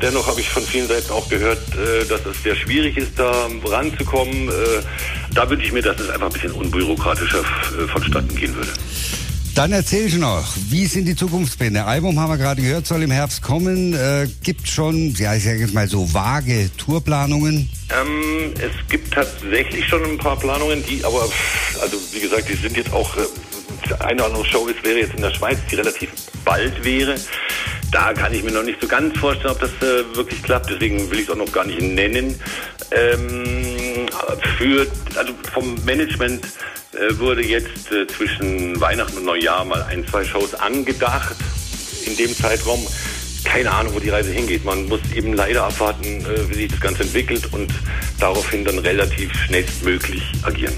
dennoch 0.00 0.26
habe 0.26 0.40
ich 0.40 0.48
von 0.48 0.62
vielen 0.62 0.88
Seiten 0.88 1.12
auch 1.12 1.28
gehört, 1.28 1.58
dass 2.08 2.24
es 2.24 2.42
sehr 2.42 2.56
schwierig 2.56 2.96
ist, 2.96 3.18
da 3.18 3.46
ranzukommen. 3.66 4.50
Da 5.34 5.48
wünsche 5.48 5.66
ich 5.66 5.72
mir, 5.72 5.82
dass 5.82 5.98
es 6.00 6.08
einfach 6.10 6.26
ein 6.26 6.32
bisschen 6.32 6.52
unbürokratischer 6.52 7.40
äh, 7.40 7.88
vonstatten 7.88 8.34
gehen 8.34 8.54
würde. 8.54 8.70
Dann 9.56 9.72
erzähl 9.72 10.06
ich 10.06 10.16
noch, 10.16 10.44
wie 10.68 10.84
sind 10.84 11.06
die 11.06 11.16
Zukunftspläne? 11.16 11.86
Album 11.86 12.20
haben 12.20 12.30
wir 12.30 12.36
gerade 12.36 12.60
gehört, 12.60 12.86
soll 12.86 13.02
im 13.02 13.10
Herbst 13.10 13.40
kommen. 13.40 13.94
Äh, 13.94 14.28
gibt 14.42 14.68
schon, 14.68 15.14
ja, 15.14 15.34
ich 15.34 15.44
sage 15.44 15.60
jetzt 15.60 15.72
mal 15.72 15.88
so 15.88 16.12
vage 16.12 16.68
Tourplanungen? 16.76 17.70
Ähm, 17.88 18.52
es 18.56 18.88
gibt 18.90 19.14
tatsächlich 19.14 19.88
schon 19.88 20.04
ein 20.04 20.18
paar 20.18 20.38
Planungen, 20.38 20.84
die 20.84 21.02
aber, 21.02 21.26
also 21.80 21.96
wie 22.12 22.20
gesagt, 22.20 22.50
die 22.50 22.54
sind 22.54 22.76
jetzt 22.76 22.92
auch, 22.92 23.16
äh, 23.16 23.20
eine 24.00 24.16
oder 24.16 24.26
andere 24.26 24.44
Show 24.44 24.66
ist, 24.66 24.84
wäre 24.84 24.98
jetzt 24.98 25.14
in 25.14 25.22
der 25.22 25.32
Schweiz, 25.32 25.56
die 25.70 25.76
relativ 25.76 26.10
bald 26.44 26.84
wäre. 26.84 27.14
Da 27.92 28.12
kann 28.12 28.34
ich 28.34 28.42
mir 28.42 28.52
noch 28.52 28.62
nicht 28.62 28.80
so 28.80 28.86
ganz 28.86 29.16
vorstellen, 29.18 29.54
ob 29.54 29.60
das 29.60 29.70
äh, 29.80 30.04
wirklich 30.14 30.42
klappt. 30.42 30.68
Deswegen 30.68 31.10
will 31.10 31.20
ich 31.20 31.24
es 31.24 31.30
auch 31.30 31.36
noch 31.36 31.50
gar 31.50 31.64
nicht 31.64 31.80
nennen. 31.80 32.38
Ähm, 32.90 33.75
für, 34.58 34.86
also 35.14 35.32
vom 35.52 35.76
Management 35.84 36.44
äh, 36.92 37.18
wurde 37.18 37.44
jetzt 37.44 37.92
äh, 37.92 38.06
zwischen 38.06 38.80
Weihnachten 38.80 39.18
und 39.18 39.24
Neujahr 39.24 39.64
mal 39.64 39.82
ein, 39.84 40.06
zwei 40.06 40.24
Shows 40.24 40.54
angedacht 40.54 41.36
in 42.06 42.16
dem 42.16 42.34
Zeitraum. 42.34 42.86
Keine 43.44 43.70
Ahnung, 43.70 43.94
wo 43.94 44.00
die 44.00 44.08
Reise 44.08 44.32
hingeht. 44.32 44.64
Man 44.64 44.88
muss 44.88 45.00
eben 45.14 45.32
leider 45.34 45.64
abwarten, 45.64 46.24
äh, 46.24 46.50
wie 46.50 46.54
sich 46.54 46.68
das 46.70 46.80
Ganze 46.80 47.02
entwickelt 47.02 47.52
und 47.52 47.72
daraufhin 48.18 48.64
dann 48.64 48.78
relativ 48.78 49.32
schnellstmöglich 49.44 50.22
agieren. 50.42 50.74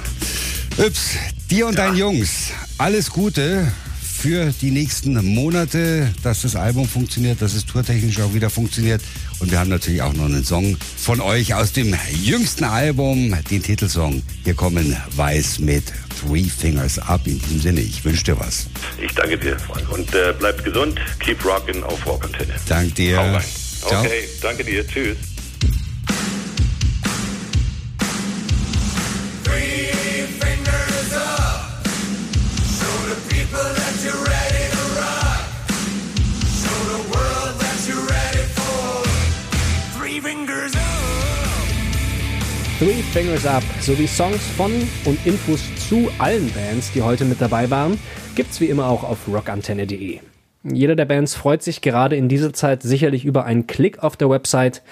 Ups, 0.77 1.17
dir 1.51 1.67
und 1.67 1.75
ja. 1.75 1.87
deinen 1.87 1.97
Jungs, 1.97 2.53
alles 2.77 3.11
Gute 3.11 3.73
für 4.19 4.53
die 4.61 4.73
nächsten 4.73 5.15
Monate, 5.35 6.13
dass 6.25 6.43
das 6.43 6.57
Album 6.57 6.89
funktioniert, 6.89 7.41
dass 7.41 7.55
es 7.55 7.65
tourtechnisch 7.65 8.21
auch 8.21 8.35
wieder 8.35 8.51
funktioniert. 8.51 9.01
Und 9.39 9.53
wir 9.53 9.61
haben 9.61 9.71
natürlich 9.71 10.03
auch 10.03 10.13
noch 10.13 10.25
einen 10.25 10.45
Song 10.45 10.77
von 10.97 11.21
euch 11.21 11.55
aus 11.55 11.73
dem 11.73 11.95
jüngsten 12.21 12.65
Album, 12.65 13.37
den 13.49 13.63
Titelsong. 13.63 14.23
Hier 14.43 14.55
kommen 14.55 14.97
Weiß 15.15 15.61
mit 15.61 15.85
Three 16.21 16.45
Fingers 16.45 16.99
Up. 16.99 17.27
In 17.27 17.39
diesem 17.39 17.61
Sinne, 17.61 17.81
ich 17.81 18.05
wünsche 18.05 18.25
dir 18.25 18.41
was. 18.41 18.67
Ich 19.01 19.15
danke 19.15 19.39
dir, 19.39 19.57
Frank. 19.57 19.89
Und 19.93 20.13
äh, 20.15 20.35
bleibt 20.37 20.65
gesund. 20.65 20.99
Keep 21.21 21.45
rocking 21.45 21.85
auf 21.85 22.05
Rock 22.05 22.25
Antenne. 22.25 22.55
Danke 22.69 22.93
dir. 22.95 23.41
Okay, 23.83 24.29
danke 24.43 24.65
dir. 24.65 24.85
Tschüss. 24.87 25.17
Three 42.89 43.03
Fingers 43.03 43.45
Up 43.45 43.63
sowie 43.81 44.07
Songs 44.07 44.41
von 44.57 44.73
und 45.05 45.19
Infos 45.27 45.61
zu 45.91 46.09
allen 46.17 46.51
Bands, 46.55 46.91
die 46.93 47.03
heute 47.03 47.27
mit 47.27 47.39
dabei 47.39 47.69
waren, 47.69 48.01
gibt's 48.35 48.63
wie 48.63 48.65
immer 48.71 48.89
auch 48.89 49.05
auf 49.05 49.29
rockantenne.de. 49.29 50.21
Jeder 50.65 50.97
der 50.97 51.05
Bands 51.05 51.35
freut 51.35 51.63
sich 51.63 51.83
gerade 51.83 52.17
in 52.17 52.31
dieser 52.31 52.55
Zeit 52.55 52.83
sicherlich 52.83 53.27
über 53.27 53.45
einen 53.45 53.67
Klick 53.67 54.03
auf 54.03 54.17
der 54.17 54.31
Website 54.31 54.83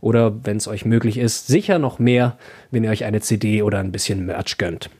oder, 0.00 0.44
wenn 0.44 0.56
es 0.56 0.66
euch 0.66 0.84
möglich 0.84 1.16
ist, 1.16 1.46
sicher 1.46 1.78
noch 1.78 2.00
mehr, 2.00 2.38
wenn 2.72 2.82
ihr 2.82 2.90
euch 2.90 3.04
eine 3.04 3.20
CD 3.20 3.62
oder 3.62 3.78
ein 3.78 3.92
bisschen 3.92 4.26
Merch 4.26 4.58
gönnt. 4.58 4.90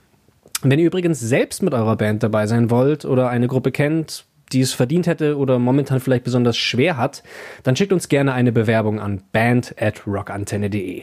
Wenn 0.62 0.78
ihr 0.78 0.86
übrigens 0.86 1.18
selbst 1.18 1.60
mit 1.60 1.74
eurer 1.74 1.96
Band 1.96 2.22
dabei 2.22 2.46
sein 2.46 2.70
wollt 2.70 3.04
oder 3.04 3.30
eine 3.30 3.48
Gruppe 3.48 3.72
kennt, 3.72 4.26
die 4.52 4.60
es 4.60 4.72
verdient 4.72 5.08
hätte 5.08 5.38
oder 5.38 5.58
momentan 5.58 5.98
vielleicht 5.98 6.22
besonders 6.22 6.56
schwer 6.56 6.98
hat, 6.98 7.24
dann 7.64 7.74
schickt 7.74 7.92
uns 7.92 8.08
gerne 8.08 8.32
eine 8.32 8.52
Bewerbung 8.52 9.00
an 9.00 9.22
band 9.32 9.74
at 9.76 10.06
rockantenne.de. 10.06 11.02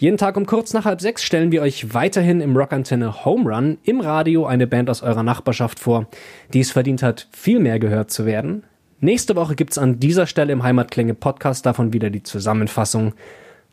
Jeden 0.00 0.16
Tag 0.16 0.36
um 0.36 0.46
kurz 0.46 0.74
nach 0.74 0.84
halb 0.84 1.00
sechs 1.00 1.24
stellen 1.24 1.50
wir 1.50 1.60
euch 1.60 1.92
weiterhin 1.92 2.40
im 2.40 2.56
Rockantenne 2.56 3.24
Home 3.24 3.50
Run 3.50 3.78
im 3.82 4.00
Radio 4.00 4.46
eine 4.46 4.68
Band 4.68 4.88
aus 4.90 5.02
eurer 5.02 5.24
Nachbarschaft 5.24 5.80
vor, 5.80 6.06
die 6.54 6.60
es 6.60 6.70
verdient 6.70 7.02
hat, 7.02 7.26
viel 7.32 7.58
mehr 7.58 7.80
gehört 7.80 8.12
zu 8.12 8.24
werden. 8.24 8.62
Nächste 9.00 9.34
Woche 9.34 9.56
gibt's 9.56 9.76
an 9.76 9.98
dieser 9.98 10.28
Stelle 10.28 10.52
im 10.52 10.62
Heimatklänge 10.62 11.14
Podcast 11.14 11.66
davon 11.66 11.92
wieder 11.92 12.10
die 12.10 12.22
Zusammenfassung. 12.22 13.14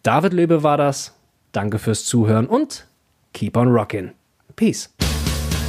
David 0.01 0.33
Löbe 0.33 0.63
war 0.63 0.77
das. 0.77 1.13
Danke 1.51 1.77
fürs 1.77 2.05
Zuhören 2.05 2.47
und 2.47 2.87
keep 3.33 3.55
on 3.55 3.67
rockin'. 3.67 4.09
Peace. 4.55 4.94